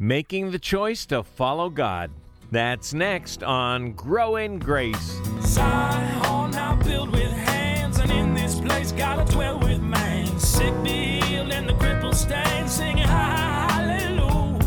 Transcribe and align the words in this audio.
Making 0.00 0.52
the 0.52 0.60
choice 0.60 1.06
to 1.06 1.24
follow 1.24 1.68
God. 1.68 2.12
That's 2.52 2.94
next 2.94 3.42
on 3.42 3.94
Grow 3.94 4.36
in 4.36 4.60
Grace. 4.60 5.20
Zion 5.40 6.52
hands, 7.32 7.98
and 7.98 8.08
in 8.12 8.32
this 8.32 8.60
place 8.60 8.92
gotta 8.92 9.24
dwell 9.32 9.58
with 9.58 9.82
man. 9.82 10.38
Sick 10.38 10.72
healed 10.86 11.50
and 11.50 11.68
the 11.68 12.12
stand, 12.12 12.70
singing 12.70 13.08
hallelujah. 13.08 14.64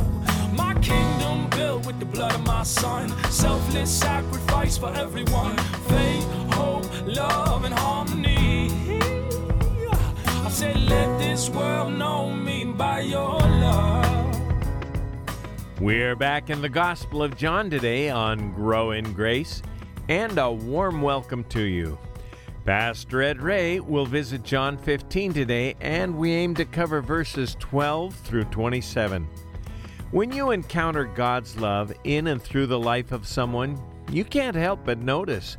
My 0.53 0.73
kingdom 0.81 1.49
built 1.51 1.85
with 1.85 1.97
the 1.99 2.05
blood 2.05 2.35
of 2.35 2.45
my 2.45 2.63
son, 2.63 3.07
selfless 3.31 3.89
sacrifice 3.89 4.77
for 4.77 4.93
everyone. 4.95 5.55
Faith, 5.87 6.27
hope, 6.55 6.83
love, 7.05 7.63
and 7.63 7.73
harmony. 7.73 8.69
I 10.27 10.49
said, 10.49 10.75
let 10.75 11.19
this 11.19 11.49
world 11.49 11.93
know 11.93 12.29
me 12.31 12.65
by 12.65 12.99
your 12.99 13.39
love. 13.39 14.10
We're 15.81 16.15
back 16.15 16.51
in 16.51 16.61
the 16.61 16.69
Gospel 16.69 17.23
of 17.23 17.35
John 17.35 17.71
today 17.71 18.11
on 18.11 18.53
Grow 18.53 18.91
in 18.91 19.13
Grace, 19.13 19.63
and 20.09 20.37
a 20.37 20.51
warm 20.51 21.01
welcome 21.01 21.43
to 21.45 21.61
you. 21.63 21.97
Pastor 22.65 23.23
Ed 23.23 23.41
Ray 23.41 23.79
will 23.79 24.05
visit 24.05 24.43
John 24.43 24.77
15 24.77 25.33
today, 25.33 25.75
and 25.81 26.15
we 26.15 26.33
aim 26.33 26.53
to 26.53 26.65
cover 26.65 27.01
verses 27.01 27.57
12 27.59 28.13
through 28.13 28.43
27. 28.43 29.27
When 30.11 30.31
you 30.31 30.51
encounter 30.51 31.05
God's 31.05 31.57
love 31.57 31.91
in 32.03 32.27
and 32.27 32.39
through 32.39 32.67
the 32.67 32.79
life 32.79 33.11
of 33.11 33.25
someone, 33.25 33.81
you 34.11 34.23
can't 34.23 34.55
help 34.55 34.85
but 34.85 34.99
notice 34.99 35.57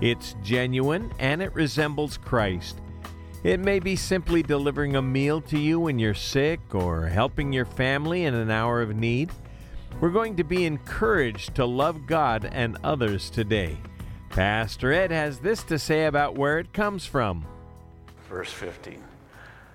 it's 0.00 0.36
genuine 0.44 1.12
and 1.18 1.42
it 1.42 1.52
resembles 1.52 2.16
Christ. 2.16 2.80
It 3.42 3.58
may 3.58 3.80
be 3.80 3.96
simply 3.96 4.44
delivering 4.44 4.94
a 4.94 5.02
meal 5.02 5.40
to 5.40 5.58
you 5.58 5.80
when 5.80 5.98
you're 5.98 6.14
sick 6.14 6.60
or 6.76 7.06
helping 7.06 7.52
your 7.52 7.64
family 7.64 8.24
in 8.24 8.34
an 8.34 8.52
hour 8.52 8.80
of 8.80 8.94
need. 8.94 9.32
We're 10.00 10.10
going 10.10 10.36
to 10.36 10.44
be 10.44 10.66
encouraged 10.66 11.54
to 11.54 11.64
love 11.64 12.06
God 12.06 12.48
and 12.52 12.76
others 12.82 13.30
today. 13.30 13.78
Pastor 14.28 14.92
Ed 14.92 15.12
has 15.12 15.38
this 15.38 15.62
to 15.64 15.78
say 15.78 16.06
about 16.06 16.34
where 16.34 16.58
it 16.58 16.72
comes 16.72 17.06
from. 17.06 17.46
Verse 18.28 18.52
15. 18.52 19.02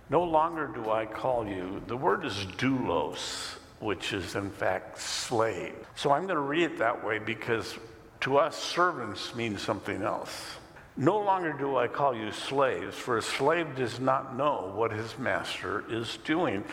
No 0.10 0.24
longer 0.24 0.68
do 0.68 0.92
I 0.92 1.06
call 1.06 1.48
you, 1.48 1.82
the 1.88 1.96
word 1.96 2.26
is 2.26 2.34
doulos, 2.58 3.56
which 3.80 4.12
is 4.12 4.36
in 4.36 4.50
fact 4.50 5.00
slave. 5.00 5.76
So 5.96 6.12
I'm 6.12 6.24
going 6.24 6.36
to 6.36 6.42
read 6.42 6.64
it 6.64 6.78
that 6.80 7.06
way 7.06 7.20
because 7.20 7.78
to 8.22 8.38
us, 8.38 8.62
servants 8.62 9.34
mean 9.36 9.58
something 9.58 10.02
else. 10.02 10.58
No 10.98 11.18
longer 11.18 11.54
do 11.54 11.78
I 11.78 11.88
call 11.88 12.14
you 12.14 12.34
slaves, 12.34 12.98
for 12.98 13.18
a 13.18 13.22
slave 13.22 13.78
does 13.78 14.02
not 14.02 14.36
know 14.36 14.74
what 14.76 14.92
his 14.92 15.18
master 15.18 15.86
is 15.90 16.18
doing. 16.26 16.66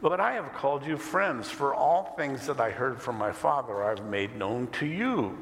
But 0.00 0.20
I 0.20 0.32
have 0.34 0.52
called 0.52 0.86
you 0.86 0.96
friends, 0.96 1.50
for 1.50 1.74
all 1.74 2.14
things 2.16 2.46
that 2.46 2.60
I 2.60 2.70
heard 2.70 3.00
from 3.00 3.16
my 3.16 3.32
Father 3.32 3.82
I've 3.82 4.04
made 4.04 4.36
known 4.36 4.68
to 4.78 4.86
you. 4.86 5.38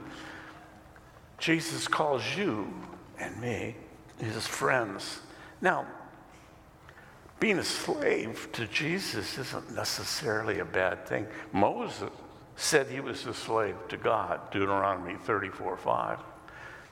Jesus 1.38 1.86
calls 1.86 2.22
you 2.36 2.72
and 3.18 3.38
me 3.40 3.76
his 4.18 4.46
friends. 4.46 5.20
Now, 5.60 5.86
being 7.38 7.58
a 7.58 7.64
slave 7.64 8.48
to 8.52 8.66
Jesus 8.66 9.36
isn't 9.36 9.74
necessarily 9.74 10.60
a 10.60 10.64
bad 10.64 11.06
thing. 11.06 11.26
Moses 11.52 12.10
said 12.56 12.86
he 12.86 13.00
was 13.00 13.26
a 13.26 13.34
slave 13.34 13.76
to 13.88 13.98
God, 13.98 14.50
Deuteronomy 14.50 15.16
34 15.16 15.76
5. 15.76 16.18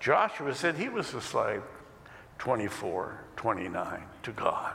Joshua 0.00 0.54
said 0.54 0.76
he 0.76 0.90
was 0.90 1.14
a 1.14 1.20
slave, 1.20 1.62
24 2.38 3.20
29, 3.36 4.02
to 4.22 4.32
God. 4.32 4.74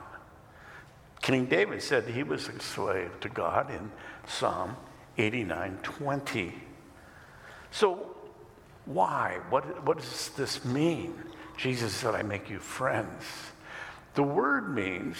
King 1.21 1.45
David 1.45 1.81
said 1.81 2.05
he 2.05 2.23
was 2.23 2.47
a 2.47 2.59
slave 2.59 3.11
to 3.21 3.29
God 3.29 3.69
in 3.69 3.91
Psalm 4.27 4.75
89 5.17 5.79
20. 5.83 6.53
So, 7.71 8.15
why? 8.85 9.39
What, 9.49 9.85
what 9.85 9.97
does 9.97 10.29
this 10.29 10.63
mean? 10.65 11.13
Jesus 11.57 11.93
said, 11.93 12.15
I 12.15 12.23
make 12.23 12.49
you 12.49 12.59
friends. 12.59 13.23
The 14.15 14.23
word 14.23 14.73
means 14.73 15.17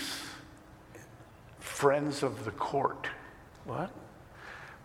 friends 1.60 2.24
of 2.24 2.46
the 2.46 2.52
court. 2.52 3.08
What? 3.66 3.92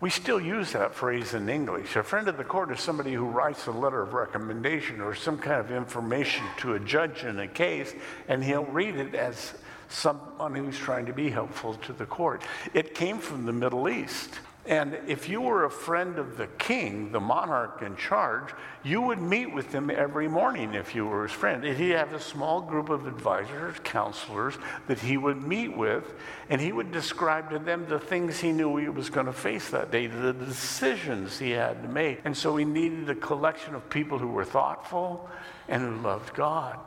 We 0.01 0.09
still 0.09 0.41
use 0.41 0.73
that 0.73 0.93
phrase 0.93 1.33
in 1.33 1.49
English. 1.49 1.95
A 1.95 2.03
friend 2.03 2.27
of 2.27 2.37
the 2.37 2.43
court 2.43 2.71
is 2.71 2.79
somebody 2.79 3.13
who 3.13 3.25
writes 3.25 3.65
a 3.65 3.71
letter 3.71 4.01
of 4.01 4.13
recommendation 4.13 5.01
or 5.01 5.15
some 5.15 5.37
kind 5.37 5.59
of 5.59 5.71
information 5.71 6.45
to 6.57 6.73
a 6.73 6.79
judge 6.79 7.23
in 7.23 7.39
a 7.39 7.47
case, 7.47 7.93
and 8.27 8.43
he'll 8.43 8.65
read 8.65 8.97
it 8.97 9.15
as 9.15 9.53
someone 9.89 10.55
who's 10.55 10.77
trying 10.77 11.05
to 11.05 11.13
be 11.13 11.29
helpful 11.29 11.75
to 11.75 11.93
the 11.93 12.05
court. 12.05 12.43
It 12.73 12.95
came 12.95 13.19
from 13.19 13.45
the 13.45 13.53
Middle 13.53 13.89
East. 13.89 14.39
And 14.67 14.97
if 15.07 15.29
you 15.29 15.41
were 15.41 15.65
a 15.65 15.69
friend 15.69 16.17
of 16.17 16.37
the 16.37 16.47
king, 16.47 17.11
the 17.11 17.19
monarch 17.19 17.83
in 17.83 17.95
charge, 17.95 18.49
you 18.83 18.99
would 18.99 19.21
meet 19.21 19.53
with 19.53 19.71
him 19.71 19.91
every 19.91 20.27
morning 20.27 20.73
if 20.73 20.95
you 20.95 21.05
were 21.05 21.27
his 21.27 21.31
friend. 21.31 21.63
He'd 21.63 21.91
have 21.91 22.13
a 22.13 22.19
small 22.19 22.61
group 22.61 22.89
of 22.89 23.05
advisors, 23.05 23.75
counselors 23.83 24.57
that 24.87 24.99
he 24.99 25.17
would 25.17 25.43
meet 25.43 25.77
with, 25.77 26.15
and 26.49 26.59
he 26.59 26.71
would 26.71 26.91
describe 26.91 27.51
to 27.51 27.59
them 27.59 27.85
the 27.87 27.99
things 27.99 28.39
he 28.39 28.51
knew 28.51 28.75
he 28.77 28.89
was 28.89 29.11
going 29.11 29.27
to 29.27 29.33
face 29.33 29.69
that 29.69 29.91
day, 29.91 30.07
the 30.07 30.33
decisions 30.33 31.37
he 31.37 31.51
had 31.51 31.83
to 31.83 31.87
make. 31.87 32.21
And 32.25 32.35
so 32.35 32.57
he 32.57 32.65
needed 32.65 33.07
a 33.07 33.15
collection 33.15 33.75
of 33.75 33.87
people 33.91 34.17
who 34.17 34.29
were 34.29 34.45
thoughtful 34.45 35.29
and 35.67 35.83
who 35.83 36.01
loved 36.01 36.33
God. 36.33 36.79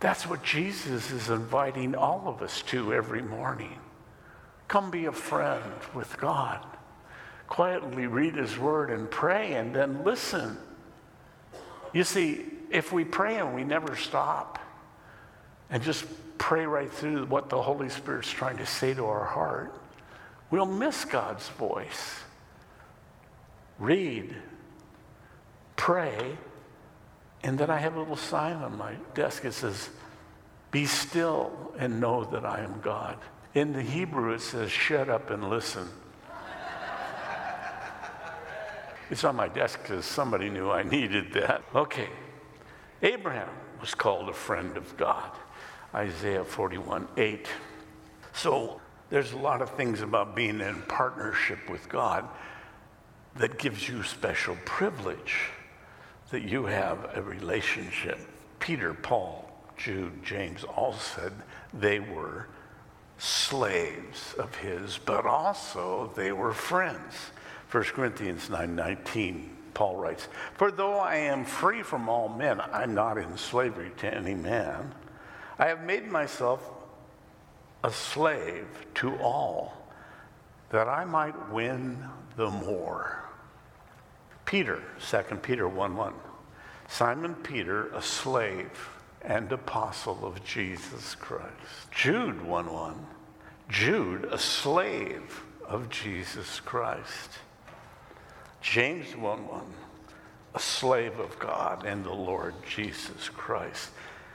That's 0.00 0.26
what 0.26 0.42
Jesus 0.42 1.10
is 1.10 1.28
inviting 1.28 1.94
all 1.94 2.24
of 2.26 2.40
us 2.42 2.62
to 2.62 2.94
every 2.94 3.22
morning. 3.22 3.78
Come 4.68 4.90
be 4.90 5.06
a 5.06 5.12
friend 5.12 5.64
with 5.94 6.18
God. 6.18 6.64
Quietly 7.48 8.06
read 8.06 8.34
His 8.34 8.58
Word 8.58 8.90
and 8.90 9.10
pray 9.10 9.54
and 9.54 9.74
then 9.74 10.04
listen. 10.04 10.56
You 11.92 12.04
see, 12.04 12.44
if 12.70 12.92
we 12.92 13.04
pray 13.04 13.38
and 13.38 13.54
we 13.54 13.64
never 13.64 13.96
stop 13.96 14.58
and 15.70 15.82
just 15.82 16.04
pray 16.36 16.66
right 16.66 16.92
through 16.92 17.26
what 17.26 17.48
the 17.48 17.60
Holy 17.60 17.88
Spirit's 17.88 18.30
trying 18.30 18.58
to 18.58 18.66
say 18.66 18.94
to 18.94 19.04
our 19.06 19.24
heart, 19.24 19.74
we'll 20.50 20.66
miss 20.66 21.04
God's 21.04 21.48
voice. 21.48 22.20
Read, 23.78 24.34
pray, 25.76 26.36
and 27.42 27.58
then 27.58 27.70
I 27.70 27.78
have 27.78 27.94
a 27.94 27.98
little 27.98 28.16
sign 28.16 28.56
on 28.56 28.76
my 28.76 28.94
desk. 29.14 29.44
It 29.44 29.52
says, 29.52 29.90
Be 30.70 30.86
still 30.86 31.72
and 31.78 32.00
know 32.00 32.24
that 32.24 32.44
I 32.44 32.60
am 32.60 32.80
God. 32.80 33.16
In 33.54 33.72
the 33.72 33.82
Hebrew, 33.82 34.32
it 34.32 34.40
says, 34.40 34.70
Shut 34.70 35.08
up 35.08 35.30
and 35.30 35.48
listen. 35.48 35.88
it's 39.10 39.24
on 39.24 39.36
my 39.36 39.48
desk 39.48 39.80
because 39.82 40.04
somebody 40.04 40.50
knew 40.50 40.70
I 40.70 40.82
needed 40.82 41.32
that. 41.34 41.62
Okay. 41.74 42.08
Abraham 43.02 43.48
was 43.80 43.94
called 43.94 44.28
a 44.28 44.34
friend 44.34 44.76
of 44.76 44.96
God. 44.96 45.30
Isaiah 45.94 46.44
41 46.44 47.08
8. 47.16 47.46
So 48.32 48.80
there's 49.10 49.32
a 49.32 49.38
lot 49.38 49.62
of 49.62 49.70
things 49.70 50.00
about 50.00 50.34
being 50.34 50.60
in 50.60 50.82
partnership 50.82 51.70
with 51.70 51.88
God 51.88 52.28
that 53.36 53.58
gives 53.58 53.88
you 53.88 54.02
special 54.02 54.56
privilege 54.64 55.50
that 56.30 56.42
you 56.42 56.66
have 56.66 57.10
a 57.14 57.22
relationship. 57.22 58.18
Peter, 58.58 58.92
Paul, 58.94 59.50
Jude, 59.76 60.22
James 60.22 60.64
all 60.64 60.92
said 60.92 61.32
they 61.72 62.00
were 62.00 62.48
slaves 63.18 64.34
of 64.34 64.54
his, 64.56 64.98
but 64.98 65.26
also 65.26 66.12
they 66.14 66.32
were 66.32 66.52
friends. 66.52 67.30
1 67.70 67.94
Corinthians 67.94 68.48
9:19 68.48 69.56
Paul 69.74 69.96
writes, 69.96 70.28
"For 70.54 70.70
though 70.70 70.98
I 70.98 71.16
am 71.16 71.44
free 71.44 71.82
from 71.82 72.08
all 72.08 72.28
men, 72.28 72.60
I'm 72.60 72.94
not 72.94 73.18
in 73.18 73.36
slavery 73.36 73.90
to 73.98 74.12
any 74.12 74.34
man. 74.34 74.94
I 75.58 75.66
have 75.66 75.82
made 75.82 76.10
myself 76.10 76.68
a 77.84 77.90
slave 77.90 78.66
to 78.94 79.16
all, 79.18 79.76
that 80.70 80.88
I 80.88 81.04
might 81.04 81.48
win 81.50 82.08
the 82.36 82.50
more." 82.50 83.27
Peter, 84.48 84.82
2 85.10 85.36
Peter 85.42 85.68
1 85.68 85.94
1. 85.94 86.14
Simon 86.88 87.34
Peter, 87.34 87.88
a 87.88 88.00
slave 88.00 88.88
and 89.20 89.52
apostle 89.52 90.24
of 90.24 90.42
Jesus 90.42 91.14
Christ. 91.16 91.52
Jude 91.90 92.42
1 92.42 92.72
1. 92.72 93.06
Jude, 93.68 94.24
a 94.32 94.38
slave 94.38 95.42
of 95.66 95.90
Jesus 95.90 96.60
Christ. 96.60 97.28
James 98.62 99.14
1 99.14 99.46
1. 99.46 99.62
A 100.54 100.58
slave 100.58 101.18
of 101.18 101.38
God 101.38 101.84
and 101.84 102.02
the 102.02 102.14
Lord 102.14 102.54
Jesus 102.66 103.28
Christ. 103.28 103.90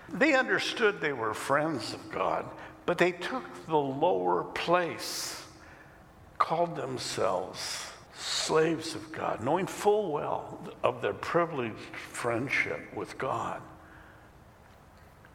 They 0.10 0.36
understood 0.36 1.02
they 1.02 1.14
were 1.14 1.34
friends 1.34 1.92
of 1.92 2.12
God, 2.12 2.46
but 2.86 3.00
they 3.00 3.14
took 3.14 3.66
the 3.66 3.78
lower 3.78 4.44
place, 4.44 5.42
called 6.38 6.76
themselves 6.76 7.93
slaves 8.24 8.96
of 8.96 9.12
God, 9.12 9.44
knowing 9.44 9.68
full 9.68 10.12
well 10.12 10.60
of 10.84 11.02
their 11.02 11.14
privileged 11.14 11.96
friendship 12.12 12.80
with 12.96 13.18
God. 13.18 13.62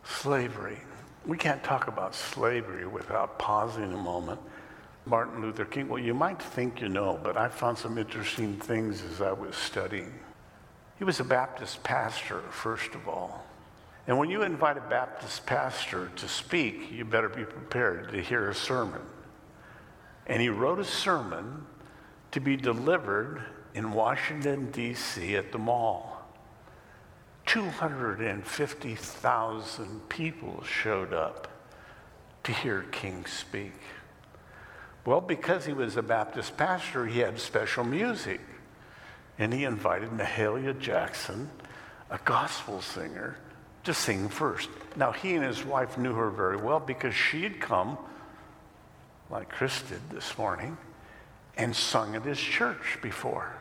Slavery. 0.05 0.79
We 1.27 1.37
can't 1.37 1.63
talk 1.63 1.89
about 1.89 2.15
slavery 2.15 2.87
without 2.87 3.39
pausing 3.39 3.93
a 3.93 3.97
moment. 3.97 4.41
Martin 5.05 5.43
Luther 5.43 5.67
King? 5.67 5.89
Well, 5.89 6.03
you 6.03 6.15
might 6.15 6.41
think 6.41 6.81
you 6.81 6.89
know, 6.89 7.21
but 7.23 7.37
I 7.37 7.49
found 7.49 7.77
some 7.77 7.99
interesting 7.99 8.57
things 8.57 9.03
as 9.03 9.21
I 9.21 9.33
was 9.33 9.55
studying. 9.55 10.13
He 10.99 11.05
was 11.05 11.21
a 11.21 11.25
Baptist 11.25 11.83
pastor, 11.83 12.41
first 12.51 12.95
of 12.95 13.07
all. 13.09 13.45
And 14.07 14.19
when 14.19 14.31
you 14.31 14.43
invite 14.43 14.79
a 14.79 14.83
Baptist 14.83 15.45
pastor 15.45 16.11
to 16.17 16.29
speak, 16.29 16.91
you 16.91 17.05
better 17.05 17.29
be 17.29 17.45
prepared 17.45 18.11
to 18.13 18.23
hear 18.23 18.49
a 18.49 18.55
sermon. 18.55 19.03
And 20.27 20.41
he 20.41 20.49
wrote 20.49 20.79
a 20.79 20.85
sermon 20.85 21.67
to 22.33 22.41
be 22.41 22.57
delivered 22.57 23.45
in 23.75 23.93
Washington, 23.93 24.71
D.C. 24.71 25.37
at 25.37 25.53
the 25.53 25.59
mall. 25.59 26.15
250,000 27.47 30.09
people 30.09 30.63
showed 30.65 31.13
up 31.15 31.49
to 32.45 32.53
hear 32.53 32.83
King 32.91 33.25
speak. 33.27 33.73
Well, 35.05 35.21
because 35.23 35.65
he 35.65 35.73
was 35.73 35.97
a 35.97 36.03
Baptist 36.03 36.59
pastor, 36.59 37.07
he 37.07 37.21
had 37.21 37.39
special 37.39 37.85
music. 37.85 38.41
And 39.39 39.55
he 39.55 39.65
invited 39.65 40.11
Mahalia 40.11 40.79
Jackson, 40.79 41.49
a 42.11 42.19
gospel 42.25 42.83
singer, 42.83 43.39
to 43.85 43.95
sing 43.95 44.29
first. 44.29 44.69
Now, 44.97 45.13
he 45.13 45.35
and 45.35 45.45
his 45.45 45.65
wife 45.65 45.97
knew 45.97 46.13
her 46.13 46.31
very 46.31 46.57
well 46.57 46.81
because 46.81 47.15
she 47.15 47.45
had 47.45 47.61
come, 47.61 47.97
like 49.31 49.49
Chris 49.49 49.81
did 49.83 50.01
this 50.11 50.37
morning, 50.37 50.77
and 51.59 51.75
sung 51.75 52.15
at 52.15 52.25
his 52.25 52.39
church 52.39 52.99
before. 53.03 53.55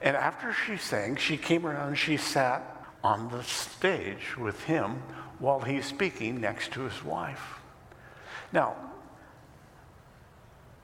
And 0.00 0.16
after 0.16 0.52
she 0.52 0.76
sang, 0.76 1.16
she 1.16 1.36
came 1.36 1.66
around 1.66 1.88
and 1.88 1.98
she 1.98 2.16
sat 2.16 2.86
on 3.02 3.28
the 3.28 3.42
stage 3.42 4.36
with 4.38 4.62
him 4.64 5.02
while 5.38 5.60
he's 5.60 5.84
speaking 5.84 6.40
next 6.40 6.72
to 6.72 6.82
his 6.82 7.04
wife. 7.04 7.58
Now, 8.52 8.76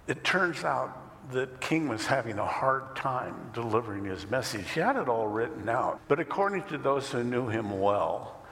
it 0.08 0.24
turns 0.24 0.64
out 0.64 1.30
that 1.32 1.60
King 1.60 1.88
was 1.88 2.06
having 2.06 2.38
a 2.38 2.46
hard 2.46 2.96
time 2.96 3.50
delivering 3.54 4.04
his 4.04 4.28
message. 4.28 4.68
He 4.70 4.80
had 4.80 4.96
it 4.96 5.08
all 5.08 5.28
written 5.28 5.68
out. 5.68 6.00
But 6.08 6.18
according 6.18 6.64
to 6.64 6.78
those 6.78 7.10
who 7.10 7.22
knew 7.22 7.46
him 7.46 7.78
well, 7.78 8.42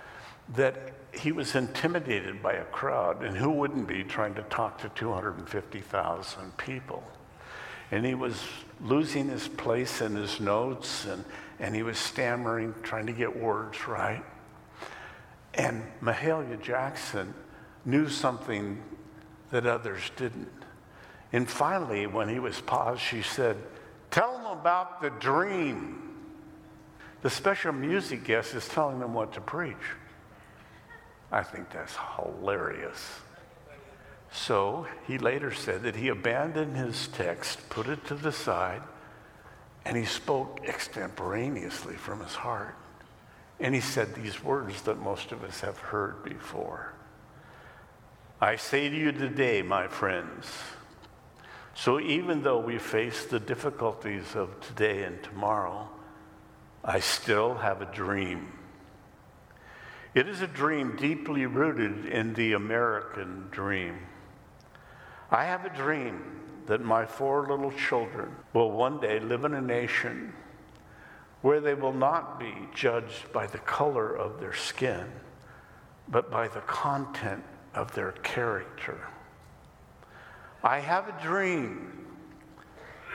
that 0.55 0.93
he 1.13 1.33
was 1.33 1.55
intimidated 1.55 2.43
by 2.43 2.53
a 2.53 2.65
crowd, 2.65 3.23
and 3.23 3.37
who 3.37 3.51
wouldn't 3.51 3.89
be 3.89 4.05
trying 4.05 4.35
to 4.35 4.43
talk 4.43 4.79
to 4.79 4.89
250,000 4.91 6.57
people? 6.57 7.03
And 7.91 8.05
he 8.05 8.15
was 8.15 8.41
losing 8.81 9.29
his 9.29 9.49
place 9.49 10.01
in 10.01 10.15
his 10.15 10.41
notes, 10.41 11.07
and, 11.07 11.25
and 11.59 11.75
he 11.75 11.83
was 11.83 11.99
stammering, 11.99 12.75
trying 12.83 13.07
to 13.07 13.13
get 13.13 13.35
words 13.35 13.89
right. 13.89 14.25
And 15.55 15.83
Mahalia 16.03 16.61
Jackson 16.61 17.35
knew 17.85 18.09
something 18.09 18.83
that 19.51 19.67
others 19.67 20.11
didn't. 20.17 20.53
And 21.33 21.49
finally, 21.49 22.07
when 22.07 22.29
he 22.29 22.39
was 22.39 22.61
paused, 22.61 23.01
she 23.01 23.23
said, 23.23 23.57
Tell 24.11 24.39
them 24.39 24.47
about 24.47 25.03
the 25.03 25.11
dream. 25.11 26.05
The 27.21 27.31
special 27.31 27.73
music 27.73 28.25
guest 28.25 28.55
is 28.55 28.69
telling 28.69 29.01
them 29.01 29.13
what 29.13 29.33
to 29.35 29.41
preach. 29.41 29.77
I 31.31 31.43
think 31.43 31.71
that's 31.71 31.97
hilarious. 32.17 33.21
So 34.33 34.87
he 35.07 35.19
later 35.19 35.53
said 35.53 35.83
that 35.83 35.97
he 35.97 36.09
abandoned 36.09 36.77
his 36.77 37.09
text, 37.09 37.69
put 37.71 37.89
it 37.89 38.05
to 38.07 38.15
the 38.15 38.33
side, 38.33 38.83
and 39.85 39.97
he 39.97 40.05
spoke 40.05 40.61
extemporaneously 40.67 41.97
from 41.97 42.21
his 42.21 42.35
heart. 42.35 42.77
And 43.61 43.75
he 43.75 43.81
said 43.81 44.15
these 44.15 44.43
words 44.43 44.83
that 44.83 45.01
most 45.01 45.33
of 45.33 45.43
us 45.43 45.61
have 45.61 45.79
heard 45.79 46.23
before 46.23 46.95
I 48.41 48.55
say 48.55 48.89
to 48.89 48.97
you 48.97 49.11
today, 49.11 49.63
my 49.63 49.89
friends, 49.89 50.47
so 51.75 51.99
even 51.99 52.43
though 52.43 52.61
we 52.61 52.79
face 52.79 53.27
the 53.27 53.41
difficulties 53.41 54.37
of 54.37 54.61
today 54.61 55.03
and 55.03 55.21
tomorrow, 55.25 55.89
I 56.85 57.01
still 57.01 57.55
have 57.55 57.83
a 57.83 57.93
dream. 57.93 58.53
It 60.15 60.29
is 60.29 60.41
a 60.41 60.47
dream 60.47 60.95
deeply 60.95 61.47
rooted 61.47 62.07
in 62.07 62.35
the 62.35 62.53
American 62.53 63.49
dream. 63.51 63.99
I 65.31 65.45
have 65.45 65.65
a 65.67 65.71
dream 65.71 66.23
that 66.67 66.81
my 66.81 67.05
four 67.05 67.47
little 67.49 67.73
children 67.73 68.35
will 68.55 68.71
one 68.71 69.01
day 69.01 69.21
live 69.21 69.45
in 69.45 69.55
a 69.55 69.61
nation 69.61 70.33
where 71.43 71.61
they 71.61 71.75
will 71.75 71.93
not 71.93 72.41
be 72.41 72.55
judged 72.75 73.33
by 73.33 73.47
the 73.47 73.59
color 73.59 74.15
of 74.15 74.41
their 74.41 74.55
skin, 74.55 75.07
but 76.09 76.31
by 76.31 76.49
the 76.49 76.61
content 76.61 77.45
of 77.75 77.95
their 77.95 78.13
character. 78.13 78.99
I 80.63 80.81
have 80.81 81.09
a 81.09 81.23
dream 81.23 82.07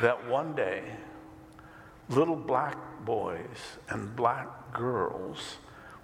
that 0.01 0.27
one 0.27 0.55
day 0.55 0.83
little 2.09 2.35
black 2.35 2.77
boys 3.05 3.77
and 3.89 4.15
black 4.15 4.47
girls 4.71 5.57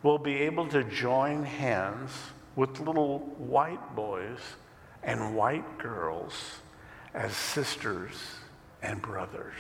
will 0.04 0.18
be 0.18 0.36
able 0.38 0.68
to 0.70 0.84
join 0.84 1.44
hands 1.44 2.12
with 2.56 2.80
little 2.80 3.20
white 3.38 3.96
boys 3.96 4.40
and 5.04 5.36
white 5.36 5.78
girls 5.78 6.34
as 7.14 7.36
sisters 7.36 8.14
and 8.82 9.02
brothers. 9.02 9.56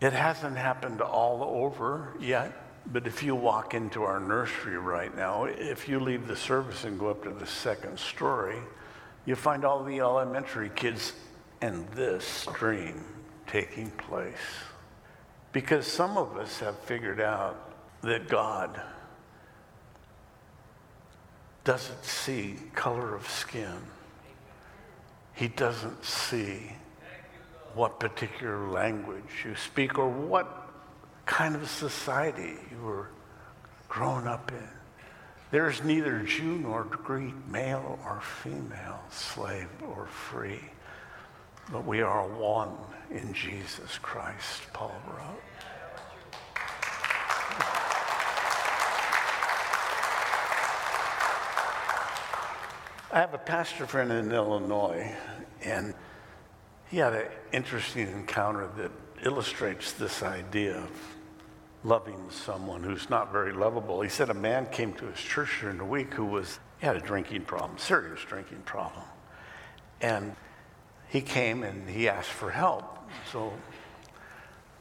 It 0.00 0.12
hasn't 0.12 0.56
happened 0.56 1.00
all 1.00 1.42
over 1.42 2.14
yet, 2.20 2.52
but 2.86 3.06
if 3.06 3.22
you 3.22 3.34
walk 3.34 3.74
into 3.74 4.04
our 4.04 4.20
nursery 4.20 4.78
right 4.78 5.14
now, 5.16 5.44
if 5.44 5.88
you 5.88 5.98
leave 5.98 6.28
the 6.28 6.36
service 6.36 6.84
and 6.84 6.98
go 6.98 7.10
up 7.10 7.24
to 7.24 7.30
the 7.30 7.46
second 7.46 7.98
story, 7.98 8.58
you 9.26 9.34
find 9.34 9.64
all 9.64 9.82
the 9.82 9.98
elementary 10.00 10.70
kids 10.70 11.12
and 11.60 11.88
this 11.88 12.46
dream 12.54 13.04
taking 13.46 13.90
place. 13.90 14.34
Because 15.52 15.86
some 15.86 16.16
of 16.16 16.36
us 16.36 16.60
have 16.60 16.78
figured 16.80 17.20
out 17.20 17.74
that 18.02 18.28
God 18.28 18.80
doesn't 21.68 22.02
see 22.02 22.54
color 22.74 23.14
of 23.14 23.28
skin. 23.28 23.76
He 25.34 25.48
doesn't 25.48 26.02
see 26.02 26.72
what 27.74 28.00
particular 28.00 28.70
language 28.70 29.44
you 29.44 29.54
speak 29.54 29.98
or 29.98 30.08
what 30.08 30.70
kind 31.26 31.54
of 31.54 31.68
society 31.68 32.54
you 32.70 32.78
were 32.82 33.10
grown 33.86 34.26
up 34.26 34.50
in. 34.50 34.68
There 35.50 35.68
is 35.68 35.84
neither 35.84 36.20
Jew 36.20 36.56
nor 36.56 36.84
Greek, 36.84 37.34
male 37.50 37.98
or 38.02 38.22
female, 38.22 39.02
slave 39.10 39.68
or 39.94 40.06
free, 40.06 40.64
but 41.70 41.84
we 41.84 42.00
are 42.00 42.26
one 42.26 42.78
in 43.10 43.34
Jesus 43.34 43.98
Christ, 43.98 44.62
Paul 44.72 44.94
wrote. 45.06 45.42
I 53.10 53.20
have 53.20 53.32
a 53.32 53.38
pastor 53.38 53.86
friend 53.86 54.12
in 54.12 54.32
Illinois, 54.32 55.10
and 55.62 55.94
he 56.90 56.98
had 56.98 57.14
an 57.14 57.28
interesting 57.52 58.06
encounter 58.06 58.68
that 58.76 58.90
illustrates 59.24 59.92
this 59.92 60.22
idea 60.22 60.76
of 60.76 60.90
loving 61.84 62.18
someone 62.28 62.82
who's 62.82 63.08
not 63.08 63.32
very 63.32 63.54
lovable. 63.54 64.02
He 64.02 64.10
said 64.10 64.28
a 64.28 64.34
man 64.34 64.66
came 64.66 64.92
to 64.94 65.06
his 65.06 65.18
church 65.18 65.58
during 65.62 65.78
the 65.78 65.86
week 65.86 66.12
who 66.12 66.26
was 66.26 66.58
he 66.80 66.86
had 66.86 66.96
a 66.96 67.00
drinking 67.00 67.42
problem, 67.42 67.78
serious 67.78 68.20
drinking 68.20 68.60
problem. 68.66 69.04
And 70.02 70.36
he 71.08 71.22
came 71.22 71.62
and 71.62 71.88
he 71.88 72.10
asked 72.10 72.28
for 72.28 72.50
help. 72.50 72.98
So 73.32 73.54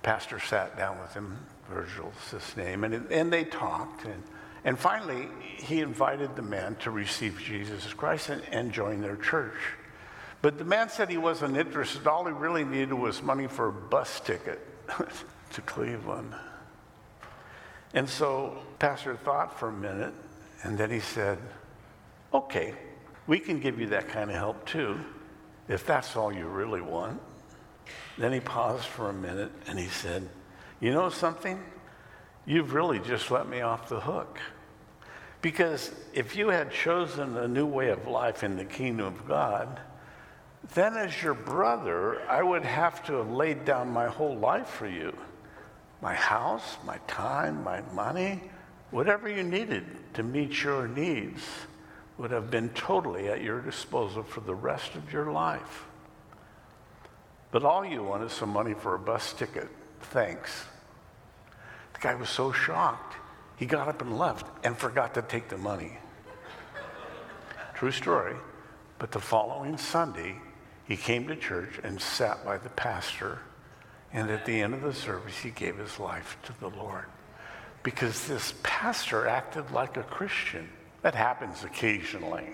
pastor 0.04 0.42
sat 0.42 0.78
down 0.78 1.00
with 1.00 1.14
him, 1.14 1.38
Virgil's 1.70 2.30
his 2.30 2.58
name, 2.58 2.84
and, 2.84 3.10
and 3.10 3.32
they 3.32 3.46
talked 3.46 4.04
and 4.04 4.22
and 4.64 4.78
finally, 4.78 5.30
he 5.58 5.82
invited 5.82 6.36
the 6.36 6.42
man 6.42 6.76
to 6.78 6.92
receive 6.92 7.40
Jesus 7.40 7.94
Christ 7.94 8.30
and, 8.30 8.42
and 8.52 8.72
join 8.72 9.02
their 9.02 9.16
church. 9.16 9.58
But 10.42 10.58
the 10.58 10.66
man 10.66 10.90
said 10.90 11.10
he 11.10 11.18
wasn't 11.18 11.58
interested. 11.58 12.08
All 12.08 12.26
he 12.26 12.32
really 12.32 12.64
needed 12.64 12.94
was 12.94 13.22
money 13.22 13.48
for 13.48 13.68
a 13.68 13.72
bus 13.72 14.20
ticket 14.20 14.60
to 15.54 15.62
Cleveland. 15.62 16.34
And 17.94 18.08
so 18.08 18.60
Pastor 18.80 19.16
thought 19.16 19.58
for 19.60 19.70
a 19.70 19.74
minute, 19.74 20.14
and 20.64 20.78
then 20.78 20.92
he 20.92 21.00
said, 21.00 21.40
Okay, 22.34 22.74
we 23.26 23.40
can 23.40 23.60
give 23.60 23.80
you 23.80 23.88
that 23.88 24.10
kind 24.10 24.30
of 24.30 24.36
help 24.36 24.66
too, 24.66 25.00
if 25.68 25.86
that's 25.86 26.16
all 26.16 26.32
you 26.32 26.46
really 26.46 26.82
want. 26.82 27.22
Then 28.18 28.34
he 28.34 28.40
paused 28.40 28.86
for 28.86 29.10
a 29.10 29.14
minute 29.14 29.52
and 29.68 29.80
he 29.80 29.88
said, 29.88 30.28
You 30.80 30.92
know 30.92 31.10
something? 31.10 31.64
You've 32.48 32.74
really 32.74 33.00
just 33.00 33.30
let 33.30 33.48
me 33.48 33.62
off 33.62 33.90
the 33.90 34.00
hook. 34.00 34.40
Because 35.42 35.92
if 36.14 36.36
you 36.36 36.48
had 36.48 36.72
chosen 36.72 37.38
a 37.38 37.48
new 37.48 37.66
way 37.66 37.90
of 37.90 38.08
life 38.08 38.44
in 38.44 38.56
the 38.56 38.66
kingdom 38.66 39.06
of 39.06 39.28
God, 39.28 39.80
then 40.74 40.96
as 40.96 41.22
your 41.22 41.34
brother, 41.34 42.22
I 42.28 42.42
would 42.42 42.64
have 42.64 43.06
to 43.06 43.14
have 43.14 43.30
laid 43.30 43.66
down 43.66 43.90
my 43.90 44.08
whole 44.08 44.36
life 44.36 44.68
for 44.68 44.88
you 44.88 45.14
my 46.00 46.14
house, 46.14 46.78
my 46.86 46.98
time, 47.08 47.64
my 47.64 47.82
money, 47.94 48.40
whatever 48.92 49.28
you 49.28 49.42
needed 49.42 49.84
to 50.14 50.22
meet 50.22 50.64
your 50.64 50.88
needs 50.88 51.42
would 52.20 52.30
have 52.30 52.52
been 52.52 52.70
totally 52.70 53.30
at 53.30 53.42
your 53.42 53.60
disposal 53.62 54.22
for 54.22 54.42
the 54.42 54.54
rest 54.54 54.96
of 54.96 55.12
your 55.12 55.32
life. 55.32 55.86
But 57.52 57.64
all 57.64 57.84
you 57.84 58.04
want 58.04 58.24
is 58.24 58.32
some 58.32 58.50
money 58.50 58.76
for 58.76 58.94
a 58.94 59.00
bus 59.00 59.34
ticket. 59.34 59.70
Thanks. 60.02 60.66
The 61.98 62.08
guy 62.10 62.16
was 62.16 62.30
so 62.30 62.52
shocked, 62.52 63.16
he 63.56 63.66
got 63.66 63.88
up 63.88 64.04
and 64.04 64.20
left 64.20 64.46
and 64.64 64.78
forgot 64.78 65.16
to 65.16 65.24
take 65.24 65.50
the 65.50 65.58
money. 65.58 65.98
True 67.74 67.92
story. 67.92 68.36
But 69.00 69.12
the 69.12 69.20
following 69.20 69.78
Sunday, 69.78 70.36
he 70.88 70.96
came 70.96 71.28
to 71.28 71.36
church 71.36 71.80
and 71.84 72.00
sat 72.00 72.46
by 72.46 72.60
the 72.60 72.70
pastor. 72.70 73.40
And 74.14 74.30
at 74.30 74.46
the 74.46 74.62
end 74.62 74.76
of 74.76 74.82
the 74.82 74.94
service, 74.94 75.38
he 75.38 75.50
gave 75.50 75.78
his 75.78 76.00
life 76.00 76.38
to 76.44 76.60
the 76.60 76.70
Lord. 76.70 77.06
Because 77.82 78.28
this 78.28 78.54
pastor 78.62 79.28
acted 79.28 79.72
like 79.72 79.98
a 79.98 80.04
Christian. 80.04 80.70
That 81.02 81.16
happens 81.16 81.64
occasionally. 81.64 82.48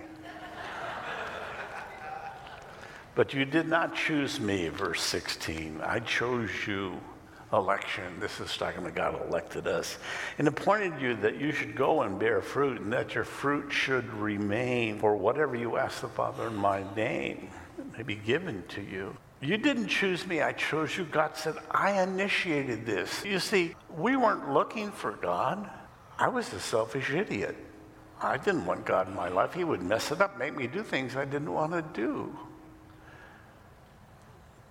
but 3.13 3.33
you 3.33 3.43
did 3.43 3.67
not 3.67 3.93
choose 3.93 4.39
me, 4.39 4.69
verse 4.69 5.01
16. 5.01 5.81
I 5.83 6.00
chose 6.00 6.50
you 6.65 7.00
election. 7.53 8.19
This 8.19 8.39
is 8.39 8.55
talking 8.57 8.79
about 8.79 8.95
God 8.95 9.27
elected 9.29 9.67
us 9.67 9.98
and 10.38 10.48
appointed 10.48 11.00
you 11.00 11.15
that 11.17 11.39
you 11.39 11.51
should 11.51 11.75
go 11.75 12.01
and 12.01 12.19
bear 12.19 12.41
fruit 12.41 12.81
and 12.81 12.91
that 12.91 13.15
your 13.15 13.24
fruit 13.24 13.72
should 13.72 14.12
remain 14.13 15.00
for 15.00 15.15
whatever 15.15 15.55
you 15.55 15.77
ask 15.77 16.01
the 16.01 16.07
Father 16.07 16.48
in 16.48 16.55
my 16.55 16.83
name 16.95 17.50
may 17.95 18.03
be 18.03 18.15
given 18.15 18.63
to 18.69 18.81
you. 18.81 19.15
You 19.41 19.57
didn't 19.57 19.88
choose 19.88 20.25
me, 20.25 20.41
I 20.41 20.53
chose 20.53 20.98
you. 20.98 21.03
God 21.05 21.36
said, 21.36 21.55
I 21.69 22.01
initiated 22.01 22.86
this. 22.86 23.25
You 23.25 23.39
see, 23.39 23.75
we 23.95 24.15
weren't 24.15 24.51
looking 24.51 24.91
for 24.91 25.12
God. 25.12 25.69
I 26.17 26.29
was 26.29 26.51
a 26.53 26.60
selfish 26.60 27.12
idiot. 27.12 27.55
I 28.22 28.38
didn't 28.38 28.65
want 28.65 28.86
God 28.86 29.10
in 29.10 29.15
my 29.15 29.27
life. 29.27 29.53
He 29.53 29.65
would 29.65 29.81
mess 29.81 30.12
it 30.12 30.22
up, 30.22 30.39
make 30.39 30.55
me 30.55 30.67
do 30.67 30.81
things 30.81 31.17
I 31.17 31.25
didn't 31.25 31.51
want 31.51 31.74
to 31.74 31.81
do. 31.93 32.38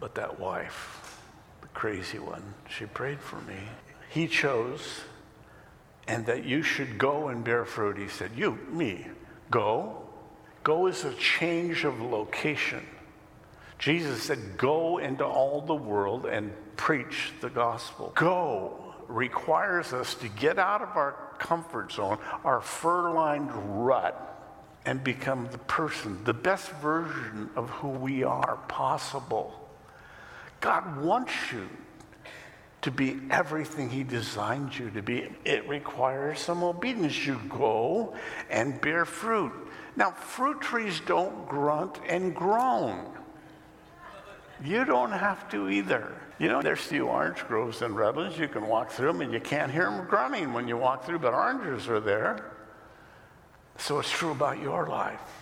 But 0.01 0.15
that 0.15 0.41
wife, 0.41 1.02
crazy 1.75 2.19
one, 2.19 2.55
she 2.69 2.87
prayed 2.87 3.21
for 3.21 3.41
me. 3.43 3.59
He 4.11 4.29
chose, 4.29 5.01
and 6.07 6.27
that 6.27 6.45
you 6.45 6.63
should 6.63 6.99
go 6.99 7.29
and 7.29 7.45
bear 7.45 7.65
fruit. 7.65 7.97
He 7.97 8.09
said, 8.09 8.33
You, 8.37 8.59
me, 8.71 9.07
go. 9.51 9.99
Go 10.63 10.87
is 10.87 11.05
a 11.05 11.15
change 11.15 11.85
of 11.85 12.01
location. 12.01 12.87
Jesus 13.79 14.23
said, 14.23 14.57
Go 14.57 14.99
into 14.99 15.25
all 15.25 15.61
the 15.61 15.75
world 15.75 16.27
and 16.27 16.53
preach 16.77 17.33
the 17.41 17.51
gospel. 17.51 18.13
Go 18.15 18.95
requires 19.09 19.93
us 19.93 20.15
to 20.15 20.29
get 20.29 20.59
out 20.59 20.83
of 20.83 20.97
our 20.97 21.17
comfort 21.39 21.93
zone, 21.93 22.19
our 22.45 22.61
fur 22.61 23.13
lined 23.13 23.51
rut, 23.85 24.29
and 24.85 25.03
become 25.03 25.49
the 25.51 25.59
person, 25.59 26.23
the 26.25 26.35
best 26.35 26.71
version 26.73 27.51
of 27.57 27.69
who 27.71 27.89
we 27.89 28.25
are 28.25 28.59
possible. 28.69 29.62
God 30.63 31.03
wants 31.03 31.33
you 31.53 31.69
to 32.83 32.91
be 32.91 33.21
everything 33.31 33.91
He 33.91 34.05
designed 34.05 34.79
you 34.79 34.91
to 34.91 35.03
be. 35.03 35.29
It 35.45 35.69
requires 35.69 36.39
some 36.39 36.63
obedience. 36.63 37.27
You 37.27 37.41
go 37.49 38.15
and 38.49 38.81
bear 38.81 39.05
fruit. 39.05 39.53
Now, 39.97 40.13
fruit 40.13 40.61
trees 40.61 41.01
don't 41.05 41.47
grunt 41.49 41.99
and 42.09 42.35
groan. 42.35 43.05
You 44.65 44.85
don't 44.85 45.13
have 45.13 45.49
to 45.51 45.69
either. 45.69 46.15
You 46.39 46.49
know, 46.49 46.63
there's 46.63 46.81
few 46.81 47.09
orange 47.09 47.45
groves 47.49 47.83
in 47.83 47.95
Redlands. 47.95 48.39
You 48.39 48.49
can 48.49 48.67
walk 48.67 48.91
through 48.91 49.09
them 49.09 49.21
and 49.21 49.33
you 49.33 49.41
can't 49.41 49.71
hear 49.71 49.85
them 49.85 50.07
grunting 50.07 50.53
when 50.53 50.69
you 50.69 50.77
walk 50.77 51.05
through, 51.05 51.19
but 51.19 51.35
oranges 51.35 51.89
are 51.89 52.01
there. 52.01 52.53
So 53.79 53.99
it's 53.99 54.11
true 54.11 54.31
about 54.31 54.61
your 54.61 54.87
life. 54.87 55.42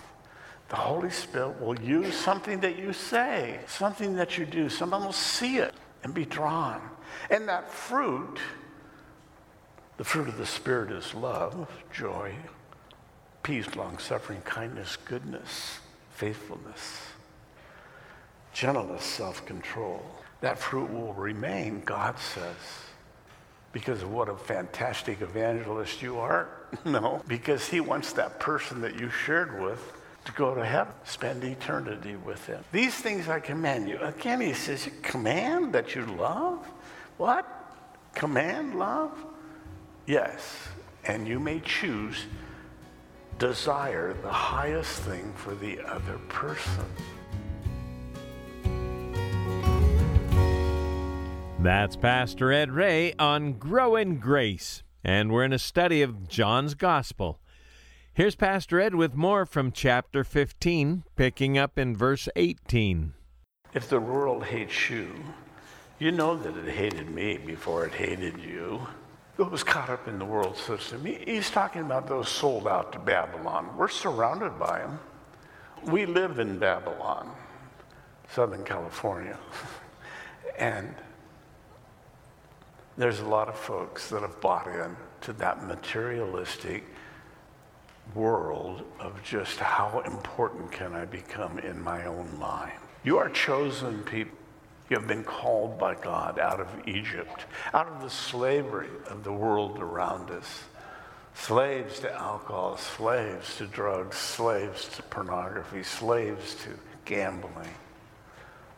The 0.71 0.77
Holy 0.77 1.11
Spirit 1.11 1.61
will 1.61 1.79
use 1.81 2.15
something 2.15 2.61
that 2.61 2.79
you 2.79 2.93
say, 2.93 3.61
something 3.67 4.17
that 4.17 4.39
you 4.39 4.47
do. 4.47 4.69
Someone 4.69 5.05
will 5.05 5.13
see 5.13 5.59
it 5.59 5.75
and 6.03 6.15
be 6.15 6.25
drawn. 6.25 6.81
And 7.29 7.49
that 7.49 7.71
fruit, 7.71 8.39
the 9.97 10.05
fruit 10.05 10.29
of 10.29 10.39
the 10.39 10.47
Spirit 10.47 10.93
is 10.93 11.15
love, 11.15 11.69
joy, 11.93 12.35
peace, 13.43 13.75
long 13.77 13.99
suffering, 13.99 14.41
kindness, 14.43 14.97
goodness, 14.97 15.81
faithfulness 16.13 17.01
gentleness, 18.53 19.05
self 19.05 19.45
control. 19.47 20.03
That 20.41 20.59
fruit 20.59 20.93
will 20.93 21.13
remain, 21.15 21.83
God 21.85 22.19
says. 22.19 22.57
Because 23.73 24.03
of 24.03 24.11
what 24.11 24.29
a 24.29 24.37
fantastic 24.37 25.21
evangelist 25.23 26.03
you 26.03 26.19
are? 26.19 26.49
No, 26.85 27.21
because 27.27 27.67
he 27.67 27.81
wants 27.81 28.13
that 28.13 28.39
person 28.39 28.81
that 28.83 28.99
you 28.99 29.11
shared 29.11 29.61
with 29.61 29.93
to 30.25 30.33
go 30.33 30.55
to 30.55 30.65
heaven, 30.65 30.93
spend 31.05 31.45
eternity 31.45 32.17
with 32.17 32.45
him. 32.47 32.63
These 32.73 32.95
things 32.95 33.29
I 33.29 33.41
command 33.41 33.89
you. 33.89 33.99
Again, 33.99 34.41
he 34.41 34.53
says, 34.53 34.89
command 35.03 35.73
that 35.73 35.95
you 35.95 36.05
love? 36.07 36.67
What? 37.17 37.47
Command 38.15 38.79
love? 38.79 39.13
Yes. 40.07 40.69
And 41.05 41.27
you 41.27 41.41
may 41.41 41.61
choose 41.61 42.27
desire 43.39 44.15
the 44.23 44.31
highest 44.31 45.01
thing 45.01 45.33
for 45.35 45.55
the 45.55 45.81
other 45.81 46.19
person. 46.29 46.85
That's 51.59 51.97
Pastor 51.97 52.53
Ed 52.53 52.71
Ray 52.71 53.15
on 53.19 53.55
Grow 53.55 53.97
in 53.97 54.19
Grace, 54.19 54.83
and 55.03 55.33
we're 55.33 55.45
in 55.45 55.53
a 55.53 55.59
study 55.59 56.03
of 56.03 56.29
John's 56.29 56.75
Gospel. 56.75 57.40
Here's 58.21 58.37
Pastor 58.37 58.79
Ed 58.79 58.97
with 58.97 59.15
more 59.15 59.47
from 59.47 59.73
chapter 59.73 60.25
15, 60.25 61.05
picking 61.17 61.57
up 61.57 61.79
in 61.79 61.97
verse 61.97 62.29
18. 62.37 63.15
If 63.73 63.89
the 63.89 63.99
world 63.99 64.45
hates 64.45 64.91
you, 64.91 65.15
you 65.99 66.13
know 66.13 66.37
that 66.37 66.55
it 66.55 66.69
hated 66.71 67.09
me 67.09 67.39
before 67.39 67.87
it 67.87 67.95
hated 67.95 68.39
you. 68.39 68.87
It 69.39 69.51
was 69.51 69.65
caught 69.65 69.89
up 69.89 70.07
in 70.07 70.19
the 70.19 70.27
world 70.27 70.59
system. 70.59 71.07
He's 71.07 71.51
talking 71.51 71.81
about 71.81 72.09
those 72.09 72.29
sold 72.29 72.69
out 72.69 72.93
to 72.93 72.99
Babylon. 72.99 73.75
We're 73.75 73.89
surrounded 73.89 74.59
by 74.59 74.81
them. 74.81 75.01
We 75.85 76.05
live 76.05 76.41
in 76.41 76.59
Babylon, 76.59 77.31
Southern 78.31 78.65
California. 78.65 79.39
and 80.59 80.95
there's 82.99 83.21
a 83.21 83.27
lot 83.27 83.49
of 83.49 83.57
folks 83.57 84.11
that 84.11 84.21
have 84.21 84.39
bought 84.43 84.67
in 84.67 84.95
to 85.23 85.33
that 85.33 85.67
materialistic 85.67 86.85
world 88.15 88.83
of 88.99 89.23
just 89.23 89.59
how 89.59 90.01
important 90.01 90.71
can 90.73 90.95
I 90.95 91.05
become 91.05 91.59
in 91.59 91.83
my 91.83 92.07
own 92.07 92.39
mind. 92.39 92.73
You 93.05 93.19
are 93.19 93.29
chosen 93.31 94.03
people. 94.05 94.37
You 94.89 94.99
have 94.99 95.07
been 95.07 95.23
called 95.25 95.79
by 95.79 95.95
God 95.95 96.41
out 96.41 96.61
of 96.61 96.69
Egypt, 96.89 97.45
out 97.73 97.87
of 97.87 98.03
the 98.03 98.11
slavery 98.11 98.89
of 99.07 99.23
the 99.23 99.33
world 99.33 99.79
around 99.79 100.31
us. 100.31 100.65
Slaves 101.35 102.01
to 102.01 102.13
alcohol, 102.13 102.77
slaves 102.77 103.57
to 103.59 103.67
drugs, 103.67 104.17
slaves 104.17 104.89
to 104.97 105.03
pornography, 105.05 105.85
slaves 105.85 106.57
to 106.65 106.71
gambling. 107.05 107.73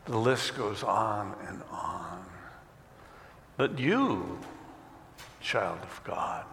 The 0.05 0.19
list 0.19 0.55
goes 0.55 0.83
on 0.83 1.35
and 1.49 1.63
on. 1.71 2.25
But 3.57 3.79
you, 3.79 4.39
child 5.41 5.79
of 5.83 6.01
God, 6.05 6.45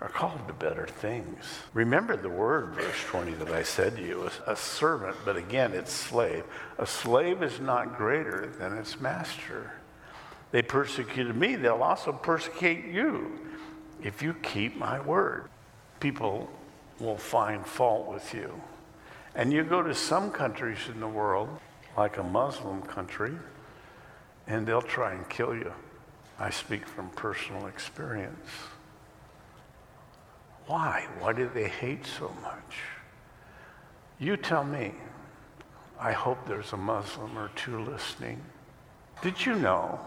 are 0.00 0.08
called 0.08 0.46
to 0.48 0.54
better 0.54 0.86
things. 0.86 1.44
Remember 1.72 2.16
the 2.16 2.28
word, 2.28 2.74
verse 2.74 3.04
20, 3.06 3.34
that 3.34 3.50
I 3.50 3.62
said 3.62 3.96
to 3.96 4.02
you 4.02 4.28
a 4.46 4.56
servant, 4.56 5.16
but 5.24 5.36
again, 5.36 5.72
it's 5.72 5.92
slave. 5.92 6.44
A 6.78 6.86
slave 6.86 7.42
is 7.42 7.60
not 7.60 7.96
greater 7.96 8.52
than 8.58 8.76
its 8.76 9.00
master. 9.00 9.72
They 10.50 10.62
persecuted 10.62 11.36
me, 11.36 11.56
they'll 11.56 11.82
also 11.82 12.12
persecute 12.12 12.84
you 12.86 13.38
if 14.02 14.22
you 14.22 14.34
keep 14.34 14.76
my 14.76 15.00
word. 15.00 15.48
People 16.00 16.50
will 17.00 17.16
find 17.16 17.66
fault 17.66 18.06
with 18.06 18.34
you. 18.34 18.60
And 19.34 19.52
you 19.52 19.64
go 19.64 19.82
to 19.82 19.94
some 19.94 20.30
countries 20.30 20.78
in 20.92 21.00
the 21.00 21.08
world, 21.08 21.48
like 21.96 22.18
a 22.18 22.22
Muslim 22.22 22.82
country, 22.82 23.32
and 24.46 24.66
they'll 24.66 24.82
try 24.82 25.12
and 25.12 25.28
kill 25.28 25.54
you. 25.54 25.72
I 26.38 26.50
speak 26.50 26.86
from 26.86 27.10
personal 27.10 27.66
experience. 27.66 28.50
Why? 30.66 31.06
Why 31.18 31.32
do 31.32 31.50
they 31.52 31.68
hate 31.68 32.06
so 32.06 32.32
much? 32.42 32.78
You 34.18 34.36
tell 34.36 34.64
me. 34.64 34.92
I 36.00 36.12
hope 36.12 36.46
there's 36.46 36.72
a 36.72 36.76
Muslim 36.76 37.38
or 37.38 37.50
two 37.54 37.78
listening. 37.84 38.42
Did 39.22 39.46
you 39.46 39.54
know 39.54 40.00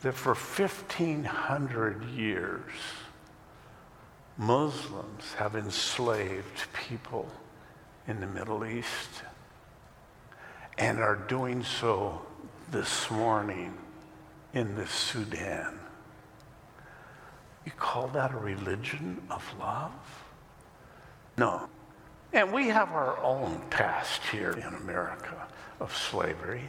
that 0.00 0.14
for 0.14 0.34
1,500 0.34 2.04
years, 2.04 2.72
Muslims 4.36 5.34
have 5.34 5.56
enslaved 5.56 6.72
people 6.72 7.28
in 8.06 8.20
the 8.20 8.26
Middle 8.26 8.64
East 8.64 9.22
and 10.78 11.00
are 11.00 11.16
doing 11.16 11.64
so 11.64 12.22
this 12.70 13.10
morning 13.10 13.74
in 14.54 14.76
the 14.76 14.86
Sudan. 14.86 15.78
You 17.68 17.74
call 17.76 18.08
that 18.08 18.32
a 18.32 18.38
religion 18.38 19.20
of 19.28 19.44
love? 19.60 19.92
No. 21.36 21.68
And 22.32 22.50
we 22.50 22.68
have 22.68 22.92
our 22.92 23.22
own 23.22 23.60
past 23.68 24.22
here 24.32 24.52
in 24.52 24.74
America 24.74 25.46
of 25.78 25.94
slavery. 25.94 26.62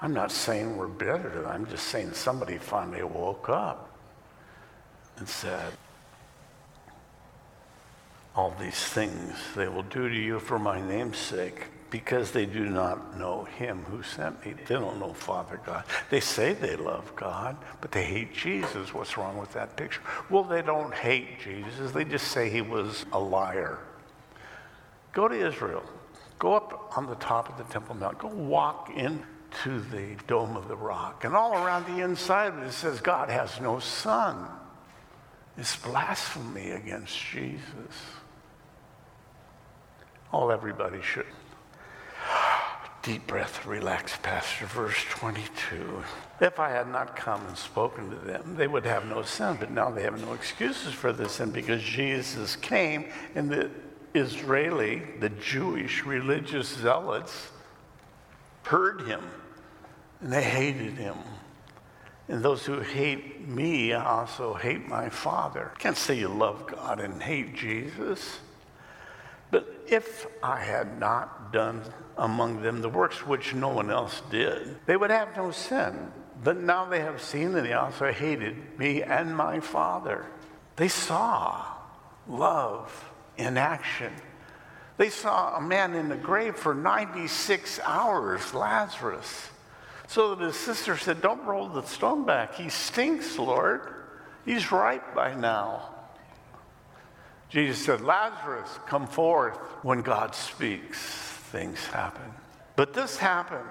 I'm 0.00 0.14
not 0.14 0.32
saying 0.32 0.78
we're 0.78 0.86
better. 0.86 1.28
Than. 1.28 1.44
I'm 1.44 1.66
just 1.66 1.88
saying 1.88 2.14
somebody 2.14 2.56
finally 2.56 3.02
woke 3.02 3.50
up 3.50 3.98
and 5.18 5.28
said, 5.28 5.74
All 8.34 8.54
these 8.58 8.82
things 8.82 9.34
they 9.54 9.68
will 9.68 9.82
do 9.82 10.08
to 10.08 10.16
you 10.16 10.40
for 10.40 10.58
my 10.58 10.80
name's 10.80 11.18
sake 11.18 11.66
because 11.96 12.30
they 12.30 12.44
do 12.44 12.66
not 12.66 13.18
know 13.18 13.44
him 13.44 13.82
who 13.84 14.02
sent 14.02 14.44
me. 14.44 14.52
They 14.52 14.74
don't 14.74 15.00
know 15.00 15.14
Father 15.14 15.58
God. 15.64 15.82
They 16.10 16.20
say 16.20 16.52
they 16.52 16.76
love 16.76 17.16
God, 17.16 17.56
but 17.80 17.90
they 17.90 18.04
hate 18.04 18.34
Jesus. 18.34 18.92
What's 18.92 19.16
wrong 19.16 19.38
with 19.38 19.54
that 19.54 19.78
picture? 19.78 20.02
Well, 20.28 20.44
they 20.44 20.60
don't 20.60 20.92
hate 20.92 21.40
Jesus. 21.40 21.92
They 21.92 22.04
just 22.04 22.28
say 22.28 22.50
he 22.50 22.60
was 22.60 23.06
a 23.12 23.18
liar. 23.18 23.78
Go 25.14 25.26
to 25.26 25.34
Israel. 25.34 25.82
Go 26.38 26.52
up 26.52 26.92
on 26.98 27.06
the 27.06 27.14
top 27.14 27.48
of 27.48 27.56
the 27.56 27.72
Temple 27.72 27.94
Mount. 27.94 28.18
Go 28.18 28.28
walk 28.28 28.90
into 28.94 29.80
the 29.90 30.16
Dome 30.26 30.54
of 30.54 30.68
the 30.68 30.76
Rock. 30.76 31.24
And 31.24 31.34
all 31.34 31.54
around 31.54 31.86
the 31.86 32.04
inside 32.04 32.48
of 32.48 32.58
it, 32.58 32.66
it 32.66 32.72
says 32.72 33.00
God 33.00 33.30
has 33.30 33.58
no 33.58 33.78
son. 33.78 34.46
It's 35.56 35.76
blasphemy 35.76 36.72
against 36.72 37.18
Jesus. 37.18 37.62
All 40.30 40.52
everybody 40.52 41.00
should. 41.00 41.24
Deep 43.06 43.24
breath, 43.28 43.64
relax, 43.64 44.16
Pastor. 44.20 44.66
Verse 44.66 45.00
22. 45.10 46.02
If 46.40 46.58
I 46.58 46.70
had 46.70 46.88
not 46.88 47.14
come 47.14 47.46
and 47.46 47.56
spoken 47.56 48.10
to 48.10 48.16
them, 48.16 48.56
they 48.56 48.66
would 48.66 48.84
have 48.84 49.06
no 49.06 49.22
sin, 49.22 49.58
but 49.60 49.70
now 49.70 49.90
they 49.90 50.02
have 50.02 50.20
no 50.20 50.32
excuses 50.32 50.92
for 50.92 51.12
this 51.12 51.34
sin 51.34 51.52
because 51.52 51.80
Jesus 51.84 52.56
came 52.56 53.04
and 53.36 53.48
the 53.48 53.70
Israeli, 54.12 55.04
the 55.20 55.28
Jewish 55.28 56.04
religious 56.04 56.66
zealots, 56.66 57.52
heard 58.64 59.02
him 59.02 59.22
and 60.20 60.32
they 60.32 60.42
hated 60.42 60.94
him. 60.94 61.18
And 62.26 62.42
those 62.42 62.66
who 62.66 62.80
hate 62.80 63.46
me 63.46 63.92
also 63.92 64.54
hate 64.54 64.88
my 64.88 65.10
Father. 65.10 65.70
Can't 65.78 65.96
say 65.96 66.18
you 66.18 66.26
love 66.26 66.66
God 66.66 66.98
and 66.98 67.22
hate 67.22 67.54
Jesus. 67.54 68.40
But 69.56 69.74
if 69.86 70.26
I 70.42 70.60
had 70.60 71.00
not 71.00 71.50
done 71.50 71.80
among 72.18 72.60
them 72.60 72.82
the 72.82 72.90
works 72.90 73.26
which 73.26 73.54
no 73.54 73.70
one 73.70 73.90
else 73.90 74.20
did, 74.30 74.76
they 74.84 74.98
would 74.98 75.08
have 75.08 75.34
no 75.34 75.50
sin. 75.50 76.12
But 76.44 76.58
now 76.58 76.84
they 76.84 77.00
have 77.00 77.22
seen 77.22 77.54
and 77.54 77.64
they 77.64 77.72
also 77.72 78.12
hated 78.12 78.78
me 78.78 79.02
and 79.02 79.34
my 79.34 79.60
Father. 79.60 80.26
They 80.76 80.88
saw 80.88 81.64
love 82.28 83.10
in 83.38 83.56
action. 83.56 84.12
They 84.98 85.08
saw 85.08 85.56
a 85.56 85.60
man 85.62 85.94
in 85.94 86.10
the 86.10 86.16
grave 86.16 86.56
for 86.56 86.74
96 86.74 87.80
hours, 87.82 88.52
Lazarus. 88.52 89.48
So 90.06 90.34
that 90.34 90.44
his 90.44 90.56
sister 90.56 90.98
said, 90.98 91.22
Don't 91.22 91.46
roll 91.46 91.70
the 91.70 91.84
stone 91.84 92.26
back. 92.26 92.56
He 92.56 92.68
stinks, 92.68 93.38
Lord. 93.38 93.80
He's 94.44 94.70
ripe 94.70 95.14
by 95.14 95.34
now. 95.34 95.95
Jesus 97.48 97.84
said, 97.84 98.00
Lazarus, 98.00 98.78
come 98.86 99.06
forth. 99.06 99.56
When 99.82 100.02
God 100.02 100.34
speaks, 100.34 100.98
things 100.98 101.84
happen. 101.86 102.30
But 102.74 102.92
this 102.92 103.16
happened, 103.16 103.68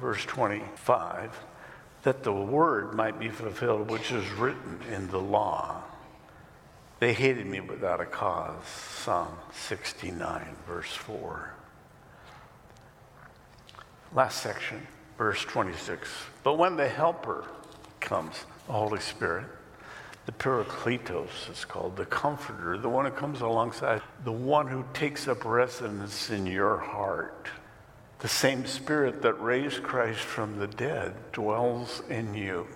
verse 0.00 0.24
25, 0.24 1.38
that 2.02 2.22
the 2.22 2.32
word 2.32 2.94
might 2.94 3.18
be 3.18 3.28
fulfilled, 3.28 3.90
which 3.90 4.12
is 4.12 4.28
written 4.32 4.80
in 4.92 5.08
the 5.08 5.18
law. 5.18 5.82
They 7.00 7.12
hated 7.12 7.46
me 7.46 7.60
without 7.60 8.00
a 8.00 8.06
cause. 8.06 8.64
Psalm 8.64 9.36
69, 9.52 10.56
verse 10.68 10.94
4. 10.94 11.54
Last 14.14 14.42
section, 14.42 14.86
verse 15.18 15.42
26. 15.42 16.08
But 16.44 16.58
when 16.58 16.76
the 16.76 16.88
Helper 16.88 17.46
comes, 17.98 18.44
the 18.66 18.74
Holy 18.74 19.00
Spirit, 19.00 19.46
the 20.26 20.32
Parakletos 20.32 21.50
is 21.50 21.64
called, 21.64 21.96
the 21.96 22.06
Comforter, 22.06 22.78
the 22.78 22.88
one 22.88 23.04
who 23.04 23.10
comes 23.10 23.40
alongside, 23.40 24.02
the 24.24 24.32
one 24.32 24.68
who 24.68 24.84
takes 24.94 25.26
up 25.26 25.44
residence 25.44 26.30
in 26.30 26.46
your 26.46 26.78
heart. 26.78 27.48
The 28.20 28.28
same 28.28 28.64
Spirit 28.66 29.22
that 29.22 29.34
raised 29.42 29.82
Christ 29.82 30.20
from 30.20 30.58
the 30.58 30.68
dead 30.68 31.14
dwells 31.32 32.02
in 32.08 32.34
you. 32.34 32.68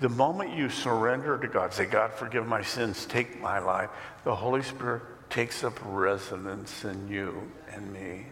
The 0.00 0.08
moment 0.08 0.56
you 0.56 0.68
surrender 0.68 1.38
to 1.38 1.46
God, 1.46 1.72
say, 1.72 1.86
God, 1.86 2.12
forgive 2.12 2.46
my 2.46 2.62
sins, 2.62 3.06
take 3.06 3.40
my 3.40 3.60
life, 3.60 3.90
the 4.24 4.34
Holy 4.34 4.62
Spirit 4.62 5.02
takes 5.30 5.62
up 5.62 5.78
residence 5.84 6.84
in 6.84 7.08
you 7.08 7.50
and 7.72 7.92
me 7.92 8.26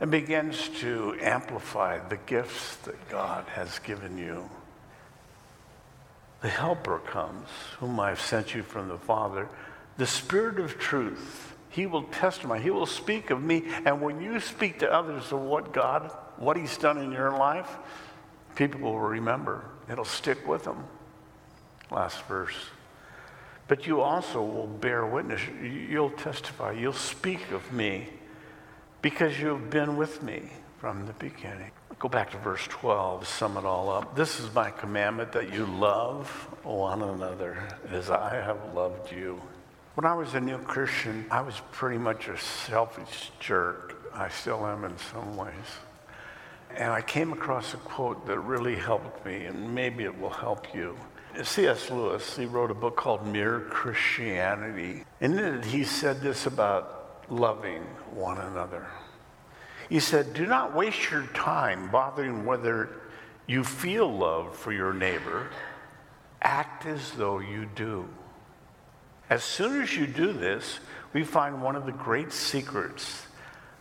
and 0.00 0.10
begins 0.10 0.68
to 0.80 1.16
amplify 1.20 1.98
the 2.08 2.18
gifts 2.18 2.76
that 2.76 3.08
God 3.08 3.44
has 3.48 3.78
given 3.80 4.16
you. 4.18 4.48
The 6.40 6.48
Helper 6.48 7.00
comes, 7.00 7.48
whom 7.80 7.98
I 7.98 8.10
have 8.10 8.20
sent 8.20 8.54
you 8.54 8.62
from 8.62 8.88
the 8.88 8.98
Father, 8.98 9.48
the 9.96 10.06
Spirit 10.06 10.60
of 10.60 10.78
truth. 10.78 11.54
He 11.70 11.86
will 11.86 12.04
testify, 12.04 12.60
He 12.60 12.70
will 12.70 12.86
speak 12.86 13.30
of 13.30 13.42
me. 13.42 13.64
And 13.84 14.00
when 14.00 14.20
you 14.20 14.40
speak 14.40 14.78
to 14.80 14.92
others 14.92 15.32
of 15.32 15.40
what 15.40 15.72
God, 15.72 16.12
what 16.36 16.56
He's 16.56 16.76
done 16.76 16.98
in 16.98 17.12
your 17.12 17.36
life, 17.36 17.76
people 18.54 18.80
will 18.80 18.98
remember. 18.98 19.64
It'll 19.90 20.04
stick 20.04 20.46
with 20.46 20.64
them. 20.64 20.84
Last 21.90 22.22
verse. 22.26 22.54
But 23.66 23.86
you 23.86 24.00
also 24.00 24.42
will 24.42 24.66
bear 24.66 25.04
witness. 25.06 25.40
You'll 25.62 26.10
testify. 26.10 26.72
You'll 26.72 26.92
speak 26.92 27.50
of 27.50 27.72
me 27.72 28.08
because 29.02 29.38
you've 29.38 29.70
been 29.70 29.96
with 29.96 30.22
me 30.22 30.50
from 30.78 31.06
the 31.06 31.12
beginning. 31.14 31.70
Go 31.98 32.08
back 32.08 32.30
to 32.30 32.38
verse 32.38 32.64
12, 32.68 33.26
sum 33.26 33.56
it 33.56 33.64
all 33.64 33.90
up. 33.90 34.14
This 34.14 34.38
is 34.38 34.54
my 34.54 34.70
commandment 34.70 35.32
that 35.32 35.52
you 35.52 35.66
love 35.66 36.28
one 36.62 37.02
another 37.02 37.58
as 37.90 38.08
I 38.08 38.36
have 38.36 38.72
loved 38.72 39.10
you. 39.10 39.42
When 39.96 40.06
I 40.06 40.14
was 40.14 40.34
a 40.34 40.40
new 40.40 40.58
Christian, 40.58 41.26
I 41.28 41.40
was 41.40 41.60
pretty 41.72 41.98
much 41.98 42.28
a 42.28 42.38
selfish 42.38 43.32
jerk. 43.40 44.00
I 44.14 44.28
still 44.28 44.64
am 44.64 44.84
in 44.84 44.96
some 44.96 45.36
ways. 45.36 45.52
And 46.76 46.92
I 46.92 47.02
came 47.02 47.32
across 47.32 47.74
a 47.74 47.78
quote 47.78 48.24
that 48.28 48.38
really 48.38 48.76
helped 48.76 49.26
me, 49.26 49.46
and 49.46 49.74
maybe 49.74 50.04
it 50.04 50.20
will 50.20 50.30
help 50.30 50.72
you. 50.72 50.96
C.S. 51.42 51.90
Lewis, 51.90 52.36
he 52.36 52.46
wrote 52.46 52.70
a 52.70 52.74
book 52.74 52.96
called 52.96 53.26
Mere 53.26 53.62
Christianity. 53.70 55.02
In 55.20 55.36
it, 55.36 55.64
he 55.64 55.82
said 55.82 56.20
this 56.20 56.46
about 56.46 57.24
loving 57.28 57.82
one 58.12 58.38
another. 58.38 58.86
He 59.88 60.00
said, 60.00 60.34
Do 60.34 60.46
not 60.46 60.74
waste 60.74 61.10
your 61.10 61.26
time 61.34 61.90
bothering 61.90 62.44
whether 62.44 62.90
you 63.46 63.64
feel 63.64 64.10
love 64.10 64.56
for 64.56 64.72
your 64.72 64.92
neighbor. 64.92 65.48
Act 66.42 66.86
as 66.86 67.12
though 67.12 67.38
you 67.38 67.66
do. 67.74 68.08
As 69.30 69.42
soon 69.42 69.82
as 69.82 69.96
you 69.96 70.06
do 70.06 70.32
this, 70.32 70.80
we 71.12 71.24
find 71.24 71.62
one 71.62 71.76
of 71.76 71.86
the 71.86 71.92
great 71.92 72.32
secrets 72.32 73.26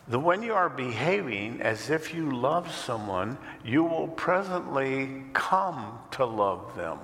that 0.07 0.19
when 0.19 0.41
you 0.41 0.53
are 0.53 0.69
behaving 0.69 1.61
as 1.61 1.89
if 1.89 2.13
you 2.13 2.31
love 2.31 2.73
someone, 2.73 3.37
you 3.65 3.83
will 3.83 4.07
presently 4.07 5.23
come 5.33 5.99
to 6.11 6.25
love 6.25 6.75
them. 6.77 6.97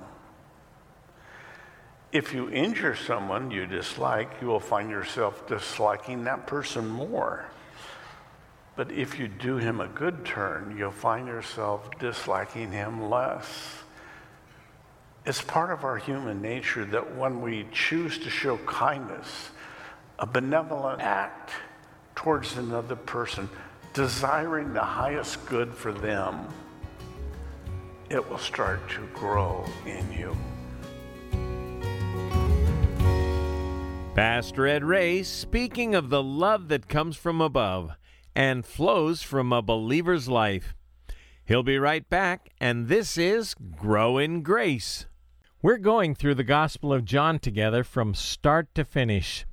If 2.12 2.32
you 2.32 2.48
injure 2.48 2.96
someone 2.96 3.50
you 3.50 3.66
dislike, 3.66 4.30
you 4.40 4.46
will 4.46 4.60
find 4.60 4.88
yourself 4.88 5.46
disliking 5.46 6.24
that 6.24 6.46
person 6.46 6.88
more. 6.88 7.44
But 8.76 8.90
if 8.90 9.18
you 9.18 9.28
do 9.28 9.56
him 9.56 9.80
a 9.80 9.86
good 9.86 10.24
turn, 10.24 10.76
you'll 10.76 10.90
find 10.90 11.28
yourself 11.28 11.88
disliking 12.00 12.72
him 12.72 13.08
less. 13.08 13.46
It's 15.24 15.40
part 15.40 15.70
of 15.70 15.84
our 15.84 15.96
human 15.96 16.42
nature 16.42 16.84
that 16.86 17.16
when 17.16 17.40
we 17.40 17.66
choose 17.72 18.18
to 18.18 18.30
show 18.30 18.58
kindness, 18.58 19.50
a 20.18 20.26
benevolent 20.26 21.00
act 21.00 21.52
towards 22.16 22.56
another 22.56 22.96
person, 22.96 23.48
desiring 23.92 24.72
the 24.72 24.82
highest 24.82 25.46
good 25.46 25.72
for 25.72 25.92
them, 25.92 26.46
it 28.10 28.28
will 28.28 28.38
start 28.38 28.88
to 28.90 29.06
grow 29.14 29.64
in 29.86 30.12
you. 30.12 30.36
Pastor 34.14 34.66
Ed 34.66 34.84
Ray 34.84 35.22
speaking 35.22 35.94
of 35.94 36.10
the 36.10 36.22
love 36.22 36.68
that 36.68 36.88
comes 36.88 37.16
from 37.16 37.40
above 37.40 37.92
and 38.34 38.66
flows 38.66 39.22
from 39.22 39.52
a 39.52 39.62
believer's 39.62 40.28
life. 40.28 40.74
He'll 41.44 41.62
be 41.62 41.78
right 41.78 42.08
back, 42.08 42.50
and 42.60 42.88
this 42.88 43.18
is 43.18 43.54
Grow 43.76 44.18
in 44.18 44.42
Grace. 44.42 45.06
We're 45.60 45.78
going 45.78 46.14
through 46.14 46.34
the 46.34 46.44
Gospel 46.44 46.92
of 46.92 47.04
John 47.04 47.38
together 47.38 47.84
from 47.84 48.14
start 48.14 48.74
to 48.74 48.84
finish. 48.84 49.46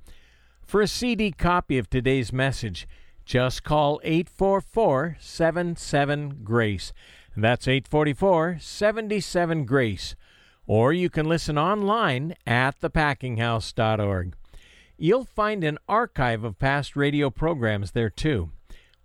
For 0.61 0.81
a 0.81 0.87
CD 0.87 1.31
copy 1.31 1.77
of 1.77 1.89
today's 1.89 2.31
message, 2.31 2.87
just 3.25 3.63
call 3.63 3.99
844 4.03 5.17
77 5.19 6.39
Grace. 6.43 6.93
That's 7.35 7.67
844 7.67 8.57
77 8.59 9.65
Grace. 9.65 10.15
Or 10.65 10.93
you 10.93 11.09
can 11.09 11.27
listen 11.27 11.57
online 11.57 12.35
at 12.45 12.79
thepackinghouse.org. 12.79 14.35
You'll 14.97 15.25
find 15.25 15.63
an 15.63 15.77
archive 15.87 16.43
of 16.43 16.59
past 16.59 16.95
radio 16.95 17.29
programs 17.29 17.91
there 17.91 18.09
too. 18.09 18.51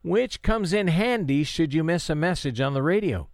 Which 0.07 0.41
comes 0.41 0.73
in 0.73 0.87
handy 0.87 1.43
should 1.43 1.75
you 1.75 1.83
miss 1.83 2.09
a 2.09 2.15
message 2.15 2.61
on 2.61 2.75
the 2.75 2.83
radio. 2.83 3.29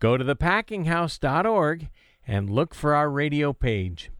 Go 0.00 0.16
to 0.16 0.24
thepackinghouse.org 0.24 1.88
and 2.26 2.50
look 2.50 2.74
for 2.74 2.96
our 2.96 3.08
radio 3.08 3.52
page. 3.52 4.10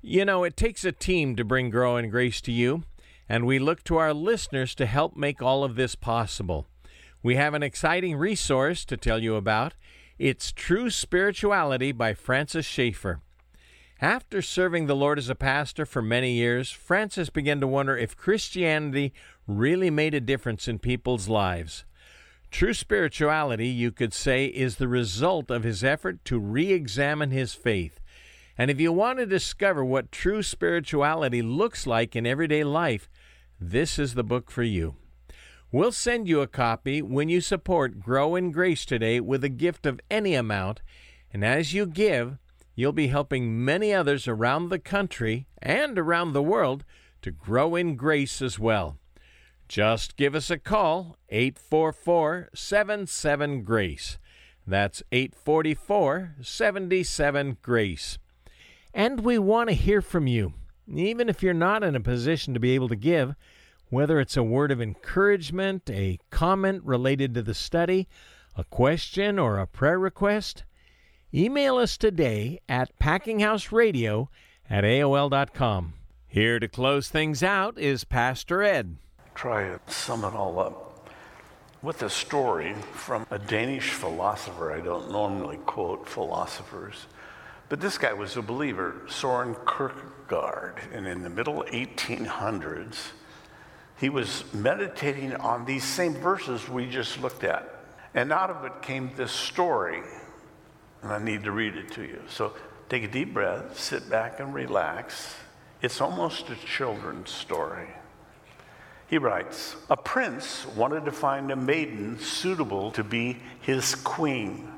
You 0.00 0.24
know, 0.24 0.42
it 0.42 0.56
takes 0.56 0.84
a 0.84 0.90
team 0.90 1.36
to 1.36 1.44
bring 1.44 1.70
Grow 1.70 1.96
in 1.96 2.10
Grace 2.10 2.40
to 2.40 2.50
you, 2.50 2.82
and 3.28 3.46
we 3.46 3.60
look 3.60 3.84
to 3.84 3.98
our 3.98 4.12
listeners 4.12 4.74
to 4.74 4.84
help 4.84 5.16
make 5.16 5.40
all 5.40 5.62
of 5.62 5.76
this 5.76 5.94
possible. 5.94 6.66
We 7.22 7.36
have 7.36 7.54
an 7.54 7.62
exciting 7.62 8.16
resource 8.16 8.84
to 8.86 8.96
tell 8.96 9.22
you 9.22 9.36
about. 9.36 9.74
It's 10.18 10.50
True 10.50 10.90
Spirituality 10.90 11.92
by 11.92 12.14
Francis 12.14 12.66
Schaeffer. 12.66 13.20
After 14.02 14.42
serving 14.42 14.86
the 14.86 14.96
Lord 14.96 15.16
as 15.20 15.28
a 15.28 15.36
pastor 15.36 15.86
for 15.86 16.02
many 16.02 16.32
years, 16.32 16.72
Francis 16.72 17.30
began 17.30 17.60
to 17.60 17.68
wonder 17.68 17.96
if 17.96 18.16
Christianity 18.16 19.12
really 19.46 19.90
made 19.90 20.12
a 20.12 20.20
difference 20.20 20.66
in 20.66 20.80
people's 20.80 21.28
lives. 21.28 21.84
True 22.50 22.74
spirituality, 22.74 23.68
you 23.68 23.92
could 23.92 24.12
say, 24.12 24.46
is 24.46 24.74
the 24.74 24.88
result 24.88 25.52
of 25.52 25.62
his 25.62 25.84
effort 25.84 26.24
to 26.24 26.40
re 26.40 26.72
examine 26.72 27.30
his 27.30 27.54
faith. 27.54 28.00
And 28.58 28.72
if 28.72 28.80
you 28.80 28.92
want 28.92 29.20
to 29.20 29.24
discover 29.24 29.84
what 29.84 30.10
true 30.10 30.42
spirituality 30.42 31.40
looks 31.40 31.86
like 31.86 32.16
in 32.16 32.26
everyday 32.26 32.64
life, 32.64 33.08
this 33.60 34.00
is 34.00 34.14
the 34.14 34.24
book 34.24 34.50
for 34.50 34.64
you. 34.64 34.96
We'll 35.70 35.92
send 35.92 36.26
you 36.26 36.40
a 36.40 36.48
copy 36.48 37.02
when 37.02 37.28
you 37.28 37.40
support 37.40 38.00
Grow 38.00 38.34
in 38.34 38.50
Grace 38.50 38.84
today 38.84 39.20
with 39.20 39.44
a 39.44 39.48
gift 39.48 39.86
of 39.86 40.00
any 40.10 40.34
amount. 40.34 40.82
And 41.32 41.44
as 41.44 41.72
you 41.72 41.86
give, 41.86 42.38
you'll 42.74 42.92
be 42.92 43.08
helping 43.08 43.64
many 43.64 43.92
others 43.92 44.26
around 44.26 44.68
the 44.68 44.78
country 44.78 45.46
and 45.60 45.98
around 45.98 46.32
the 46.32 46.42
world 46.42 46.84
to 47.22 47.30
grow 47.30 47.74
in 47.74 47.96
grace 47.96 48.42
as 48.42 48.58
well. 48.58 48.98
Just 49.68 50.16
give 50.16 50.34
us 50.34 50.50
a 50.50 50.58
call, 50.58 51.16
844 51.30 52.50
77 52.54 53.62
Grace. 53.62 54.18
That's 54.66 55.02
844 55.10 56.34
77 56.42 57.56
Grace. 57.62 58.18
And 58.92 59.20
we 59.20 59.38
want 59.38 59.70
to 59.70 59.74
hear 59.74 60.02
from 60.02 60.26
you, 60.26 60.52
even 60.92 61.28
if 61.28 61.42
you're 61.42 61.54
not 61.54 61.82
in 61.82 61.96
a 61.96 62.00
position 62.00 62.52
to 62.52 62.60
be 62.60 62.72
able 62.72 62.88
to 62.88 62.96
give, 62.96 63.34
whether 63.88 64.20
it's 64.20 64.36
a 64.36 64.42
word 64.42 64.70
of 64.70 64.82
encouragement, 64.82 65.88
a 65.88 66.18
comment 66.30 66.82
related 66.84 67.34
to 67.34 67.42
the 67.42 67.54
study, 67.54 68.08
a 68.56 68.64
question, 68.64 69.38
or 69.38 69.58
a 69.58 69.66
prayer 69.66 69.98
request. 69.98 70.64
Email 71.34 71.78
us 71.78 71.96
today 71.96 72.60
at 72.68 72.98
packinghouseradio 72.98 74.28
at 74.68 74.84
AOL.com. 74.84 75.94
Here 76.26 76.58
to 76.58 76.68
close 76.68 77.08
things 77.08 77.42
out 77.42 77.78
is 77.78 78.04
Pastor 78.04 78.62
Ed 78.62 78.96
try 79.34 79.62
and 79.62 79.80
sum 79.86 80.24
it 80.24 80.34
all 80.34 80.58
up 80.58 81.08
with 81.82 82.02
a 82.02 82.10
story 82.10 82.74
from 82.92 83.26
a 83.30 83.38
Danish 83.38 83.90
philosopher. 83.90 84.72
I 84.72 84.80
don't 84.80 85.10
normally 85.10 85.56
quote 85.66 86.08
philosophers, 86.08 87.06
but 87.68 87.80
this 87.80 87.98
guy 87.98 88.12
was 88.12 88.36
a 88.36 88.42
believer, 88.42 89.02
Soren 89.08 89.56
Kierkegaard, 89.66 90.80
and 90.92 91.06
in 91.06 91.22
the 91.22 91.30
middle 91.30 91.64
1800s, 91.72 93.12
he 93.96 94.08
was 94.08 94.44
meditating 94.52 95.34
on 95.36 95.64
these 95.64 95.84
same 95.84 96.14
verses 96.14 96.68
we 96.68 96.88
just 96.88 97.20
looked 97.20 97.44
at. 97.44 97.84
And 98.14 98.32
out 98.32 98.50
of 98.50 98.64
it 98.64 98.82
came 98.82 99.10
this 99.16 99.32
story, 99.32 100.02
and 101.02 101.12
I 101.12 101.18
need 101.18 101.44
to 101.44 101.52
read 101.52 101.76
it 101.76 101.92
to 101.92 102.02
you. 102.02 102.22
So 102.28 102.52
take 102.88 103.02
a 103.02 103.08
deep 103.08 103.34
breath, 103.34 103.78
sit 103.78 104.08
back 104.08 104.40
and 104.40 104.54
relax. 104.54 105.34
It's 105.82 106.00
almost 106.00 106.48
a 106.50 106.56
children's 106.56 107.30
story. 107.30 107.88
He 109.08 109.18
writes 109.18 109.76
A 109.90 109.96
prince 109.96 110.66
wanted 110.74 111.04
to 111.04 111.12
find 111.12 111.50
a 111.50 111.56
maiden 111.56 112.18
suitable 112.18 112.92
to 112.92 113.04
be 113.04 113.38
his 113.60 113.94
queen. 113.94 114.72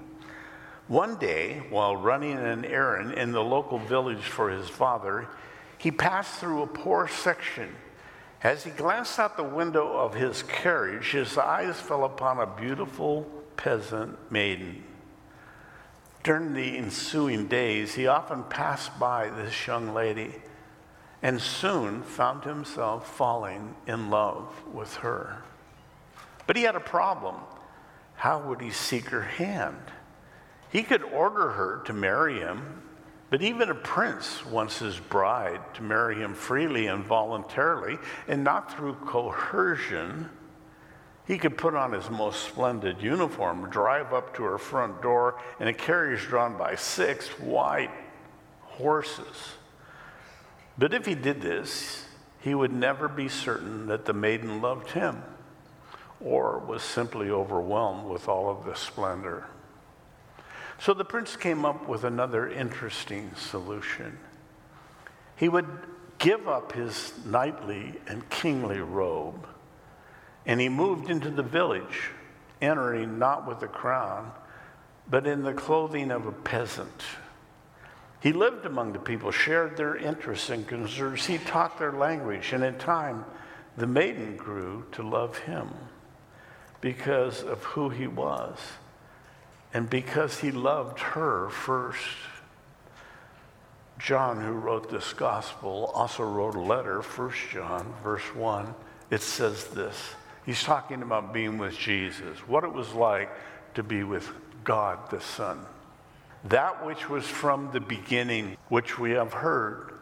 One 0.89 1.17
day, 1.17 1.63
while 1.71 1.97
running 1.97 2.37
an 2.37 2.65
errand 2.65 3.13
in 3.13 3.33
the 3.33 3.45
local 3.45 3.79
village 3.79 4.25
for 4.25 4.51
his 4.51 4.69
father, 4.69 5.29
he 5.79 5.91
passed 5.91 6.41
through 6.41 6.63
a 6.63 6.67
poor 6.67 7.09
section. 7.09 7.75
As 8.43 8.65
he 8.65 8.71
glanced 8.71 9.19
out 9.19 9.37
the 9.37 9.45
window 9.45 9.97
of 9.97 10.15
his 10.15 10.43
carriage, 10.43 11.13
his 11.13 11.39
eyes 11.39 11.81
fell 11.81 12.05
upon 12.05 12.39
a 12.39 12.47
beautiful 12.47 13.23
peasant 13.57 14.19
maiden. 14.31 14.83
During 16.25 16.55
the 16.55 16.79
ensuing 16.79 17.49
days, 17.49 17.95
he 17.95 18.07
often 18.07 18.45
passed 18.45 18.99
by 18.99 19.29
this 19.29 19.67
young 19.67 19.93
lady 19.93 20.33
and 21.23 21.39
soon 21.41 22.03
found 22.03 22.45
himself 22.45 23.15
falling 23.15 23.75
in 23.87 24.09
love 24.09 24.49
with 24.73 24.97
her. 24.97 25.43
But 26.47 26.57
he 26.57 26.63
had 26.63 26.77
a 26.77 26.81
problem. 26.81 27.37
How 28.17 28.41
would 28.41 28.63
he 28.63 28.71
seek 28.71 29.11
her 29.11 29.23
hand? 29.23 29.93
He 30.71 30.83
could 30.83 31.03
order 31.03 31.51
her 31.51 31.83
to 31.85 31.93
marry 31.93 32.41
him, 32.41 32.83
but 33.29 33.43
even 33.43 33.69
a 33.69 33.75
prince 33.75 34.47
wants 34.47 34.79
his 34.79 34.99
bride 34.99 35.61
to 35.75 35.83
marry 35.83 36.17
him 36.17 36.35
freely 36.35 36.87
and 36.87 37.05
voluntarily 37.05 37.99
and 38.29 38.43
not 38.43 38.73
through 38.73 38.95
coercion. 38.95 40.31
He 41.27 41.39
could 41.39 41.57
put 41.57 41.75
on 41.75 41.93
his 41.93 42.11
most 42.11 42.45
splendid 42.45 43.01
uniform, 43.01 43.71
drive 43.71 44.13
up 44.13 44.35
to 44.37 44.43
her 44.45 44.59
front 44.59 45.01
door 45.01 45.41
in 45.59 45.69
a 45.69 45.73
carriage 45.73 46.27
drawn 46.27 46.59
by 46.59 46.75
six 46.75 47.29
white 47.41 47.91
horses 48.61 49.55
but 50.77 50.93
if 50.93 51.07
he 51.07 51.15
did 51.15 51.41
this, 51.41 52.05
he 52.41 52.55
would 52.55 52.73
never 52.73 53.09
be 53.09 53.29
certain 53.29 53.87
that 53.87 54.05
the 54.05 54.13
maiden 54.13 54.61
loved 54.61 54.91
him 54.91 55.23
or 56.21 56.59
was 56.59 56.83
simply 56.83 57.31
overwhelmed 57.31 58.09
with 58.09 58.29
all 58.29 58.51
of 58.51 58.65
the 58.65 58.75
splendor. 58.75 59.47
So 60.81 60.93
the 60.95 61.05
prince 61.05 61.37
came 61.37 61.65
up 61.65 61.89
with 61.89 62.05
another 62.05 62.49
interesting 62.49 63.35
solution. 63.37 64.19
He 65.37 65.49
would 65.49 65.69
give 66.19 66.49
up 66.49 66.73
his 66.73 67.13
knightly 67.25 67.95
and 68.09 68.29
kingly 68.31 68.81
robe, 68.81 69.47
and 70.47 70.61
he 70.61 70.69
moved 70.69 71.11
into 71.11 71.31
the 71.31 71.43
village, 71.43 72.11
entering 72.61 73.19
not 73.19 73.47
with 73.47 73.63
a 73.63 73.69
crown, 73.69 74.33
but 75.09 75.27
in 75.27 75.43
the 75.43 75.53
clothing 75.53 76.11
of 76.11 76.27
a 76.27 76.33
peasant 76.33 77.03
he 78.25 78.33
lived 78.33 78.65
among 78.65 78.95
the 78.95 78.99
people, 78.99 79.31
shared 79.31 79.77
their 79.77 79.97
interests 79.97 80.49
and 80.49 80.67
concerns. 80.67 81.27
He 81.27 81.37
taught 81.37 81.79
their 81.79 81.93
language, 81.93 82.55
and 82.55 82.65
in 82.65 82.79
time, 82.79 83.27
the 83.77 83.87
maiden 83.87 84.39
grew 84.39 84.87
to 84.93 85.03
love 85.03 85.37
him 85.37 85.69
because 86.81 87.43
of 87.43 87.63
who 87.65 87.91
he 87.91 88.07
was 88.07 88.57
and 89.75 89.91
because 89.91 90.41
he 90.41 90.51
loved 90.51 91.01
her 91.01 91.51
first. 91.51 92.01
John, 93.99 94.41
who 94.41 94.53
wrote 94.53 94.91
this 94.91 95.13
gospel, 95.13 95.93
also 95.95 96.23
wrote 96.23 96.55
a 96.55 96.61
letter, 96.61 97.03
1 97.03 97.31
John, 97.53 97.95
verse 98.03 98.35
1. 98.35 98.75
It 99.11 99.21
says 99.21 99.65
this 99.65 100.15
He's 100.47 100.63
talking 100.63 101.03
about 101.03 101.33
being 101.33 101.59
with 101.59 101.77
Jesus, 101.77 102.39
what 102.47 102.65
it 102.65 102.73
was 102.73 102.93
like 102.93 103.31
to 103.75 103.83
be 103.83 104.05
with 104.05 104.31
God 104.65 105.11
the 105.11 105.21
Son 105.21 105.65
that 106.45 106.85
which 106.85 107.09
was 107.09 107.27
from 107.27 107.71
the 107.73 107.81
beginning, 107.81 108.57
which 108.69 108.99
we 108.99 109.13
have 109.13 109.33
heard, 109.33 109.95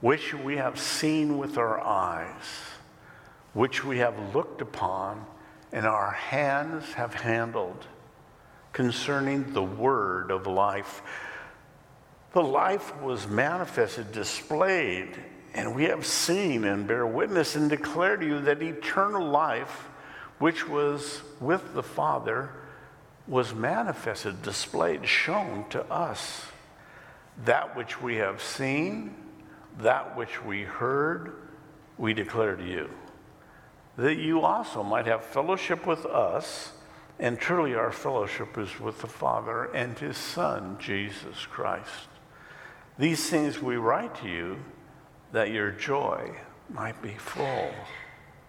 which 0.00 0.34
we 0.34 0.56
have 0.56 0.78
seen 0.78 1.38
with 1.38 1.56
our 1.56 1.80
eyes, 1.80 2.44
which 3.54 3.84
we 3.84 3.98
have 3.98 4.34
looked 4.34 4.60
upon, 4.60 5.24
and 5.72 5.86
our 5.86 6.10
hands 6.10 6.92
have 6.92 7.14
handled 7.14 7.86
concerning 8.72 9.52
the 9.54 9.62
word 9.62 10.30
of 10.30 10.46
life. 10.46 11.02
The 12.32 12.42
life 12.42 12.94
was 13.00 13.26
manifested, 13.26 14.12
displayed, 14.12 15.18
and 15.54 15.74
we 15.74 15.84
have 15.84 16.06
seen 16.06 16.64
and 16.64 16.86
bear 16.86 17.06
witness 17.06 17.56
and 17.56 17.68
declare 17.68 18.16
to 18.16 18.26
you 18.26 18.40
that 18.40 18.62
eternal 18.62 19.26
life, 19.26 19.88
which 20.38 20.68
was 20.68 21.22
with 21.40 21.74
the 21.74 21.82
Father, 21.82 22.50
was 23.26 23.54
manifested, 23.54 24.42
displayed, 24.42 25.06
shown 25.06 25.68
to 25.70 25.84
us. 25.84 26.46
That 27.44 27.76
which 27.76 28.00
we 28.00 28.16
have 28.16 28.42
seen, 28.42 29.14
that 29.78 30.16
which 30.16 30.42
we 30.44 30.62
heard, 30.62 31.34
we 31.98 32.14
declare 32.14 32.56
to 32.56 32.64
you. 32.64 32.90
That 33.96 34.16
you 34.16 34.40
also 34.40 34.82
might 34.82 35.06
have 35.06 35.24
fellowship 35.24 35.86
with 35.86 36.06
us, 36.06 36.72
and 37.18 37.38
truly 37.38 37.74
our 37.74 37.92
fellowship 37.92 38.56
is 38.58 38.80
with 38.80 39.00
the 39.00 39.06
Father 39.06 39.64
and 39.74 39.98
His 39.98 40.16
Son, 40.16 40.76
Jesus 40.80 41.46
Christ. 41.46 42.08
These 42.98 43.28
things 43.28 43.60
we 43.60 43.76
write 43.76 44.14
to 44.16 44.28
you 44.28 44.58
that 45.32 45.50
your 45.50 45.70
joy 45.70 46.30
might 46.70 47.00
be 47.02 47.14
full. 47.14 47.70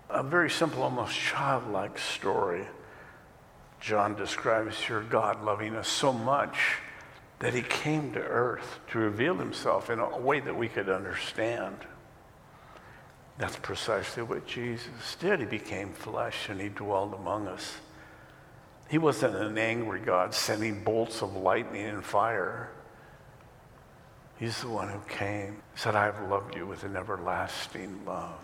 A 0.10 0.22
very 0.22 0.50
simple, 0.50 0.84
almost 0.84 1.18
childlike 1.18 1.98
story 1.98 2.68
John 3.84 4.16
describes 4.16 4.88
your 4.88 5.02
God 5.04 5.44
loving 5.44 5.76
us 5.76 5.90
so 5.90 6.14
much 6.14 6.78
that 7.40 7.54
he 7.54 7.62
came 7.62 8.14
to 8.14 8.22
earth 8.22 8.80
to 8.92 8.98
reveal 8.98 9.36
himself 9.36 9.90
in 9.90 10.00
a 10.00 10.18
way 10.20 10.40
that 10.40 10.56
we 10.56 10.70
could 10.70 10.88
understand. 10.88 11.76
That's 13.38 13.58
precisely 13.58 14.24
what 14.24 14.48
Jesus 14.48 15.18
did. 15.20 15.42
He 15.42 15.46
became 15.46 15.92
flesh 15.92 16.48
and 16.48 16.62
he 16.62 16.70
dwelled 16.70 17.14
among 17.14 17.50
us. 17.50 17.76
He 18.90 18.98
wasn't 18.98 19.36
an 19.36 19.58
angry 19.58 20.00
God 20.00 20.34
sending 20.34 20.82
bolts 20.82 21.22
of 21.22 21.36
lightning 21.36 21.88
and 21.88 22.06
fire. 22.06 22.70
He's 24.44 24.60
the 24.60 24.68
one 24.68 24.90
who 24.90 25.00
came, 25.08 25.64
said, 25.74 25.96
I 25.96 26.04
have 26.04 26.30
loved 26.30 26.54
you 26.54 26.68
with 26.68 26.84
an 26.84 26.98
everlasting 26.98 28.04
love. 28.06 28.44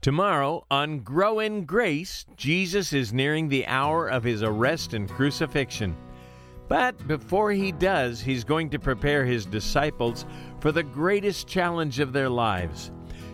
Tomorrow 0.00 0.64
on 0.70 1.00
Grow 1.00 1.40
in 1.40 1.64
Grace, 1.64 2.24
Jesus 2.36 2.92
is 2.92 3.12
nearing 3.12 3.48
the 3.48 3.66
hour 3.66 4.06
of 4.06 4.22
his 4.22 4.44
arrest 4.44 4.94
and 4.94 5.10
crucifixion. 5.10 5.96
But 6.68 7.04
before 7.08 7.50
he 7.50 7.72
does, 7.72 8.20
he's 8.20 8.44
going 8.44 8.70
to 8.70 8.78
prepare 8.78 9.24
his 9.24 9.44
disciples 9.44 10.24
for 10.60 10.70
the 10.70 10.84
greatest 10.84 11.48
challenge 11.48 11.98
of 11.98 12.12
their 12.12 12.30
lives. 12.30 12.92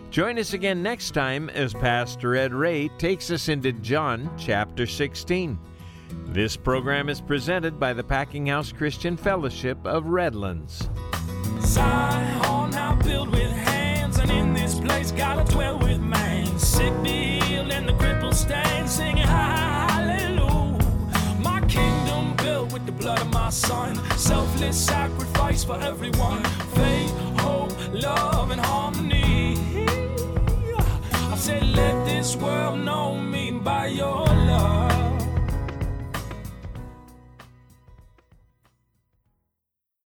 Join 0.09 0.39
us 0.39 0.53
again 0.53 0.81
next 0.81 1.11
time 1.11 1.51
as 1.51 1.75
Pastor 1.75 2.35
Ed 2.35 2.51
Ray 2.51 2.87
takes 2.97 3.29
us 3.29 3.47
into 3.47 3.73
John 3.73 4.27
chapter 4.39 4.87
16. 4.87 5.59
This 6.29 6.57
program 6.57 7.09
is 7.09 7.21
presented 7.21 7.79
by 7.79 7.93
the 7.93 8.03
Packing 8.03 8.47
House 8.47 8.71
Christian 8.71 9.17
Fellowship 9.17 9.77
of 9.85 10.07
Redlands. 10.07 10.89
Zion 11.77 12.71
now 12.71 12.95
built 13.03 13.29
with 13.29 13.51
hands, 13.51 14.17
and 14.17 14.31
in 14.31 14.53
this 14.53 14.79
place 14.79 15.11
dwell 15.43 15.77
with 15.77 15.99
man. 15.99 16.45
Sick 16.57 16.93
healed, 17.03 17.71
and 17.71 17.87
the 17.87 17.93
stand, 18.33 18.89
singing 18.89 19.27
hallelujah. 19.27 20.79
My 21.39 21.59
kingdom 21.75 22.35
built 22.37 22.73
with 22.73 22.85
the 22.87 22.91
blood 22.91 23.21
of 23.21 23.31
my 23.31 23.51
son, 23.51 23.95
selfless 24.17 24.77
sacrifice 24.93 25.63
for 25.63 25.79
everyone. 25.91 26.43
Faith, 26.79 27.13
hope, 27.45 27.73
love, 27.93 28.49
and 28.49 28.61
harmony. 28.61 29.57
I 31.33 31.35
said, 31.37 31.63
let 31.63 31.95
this 32.05 32.35
world 32.35 32.79
know 32.79 33.19
me 33.19 33.51
by 33.51 33.85
your 34.01 34.25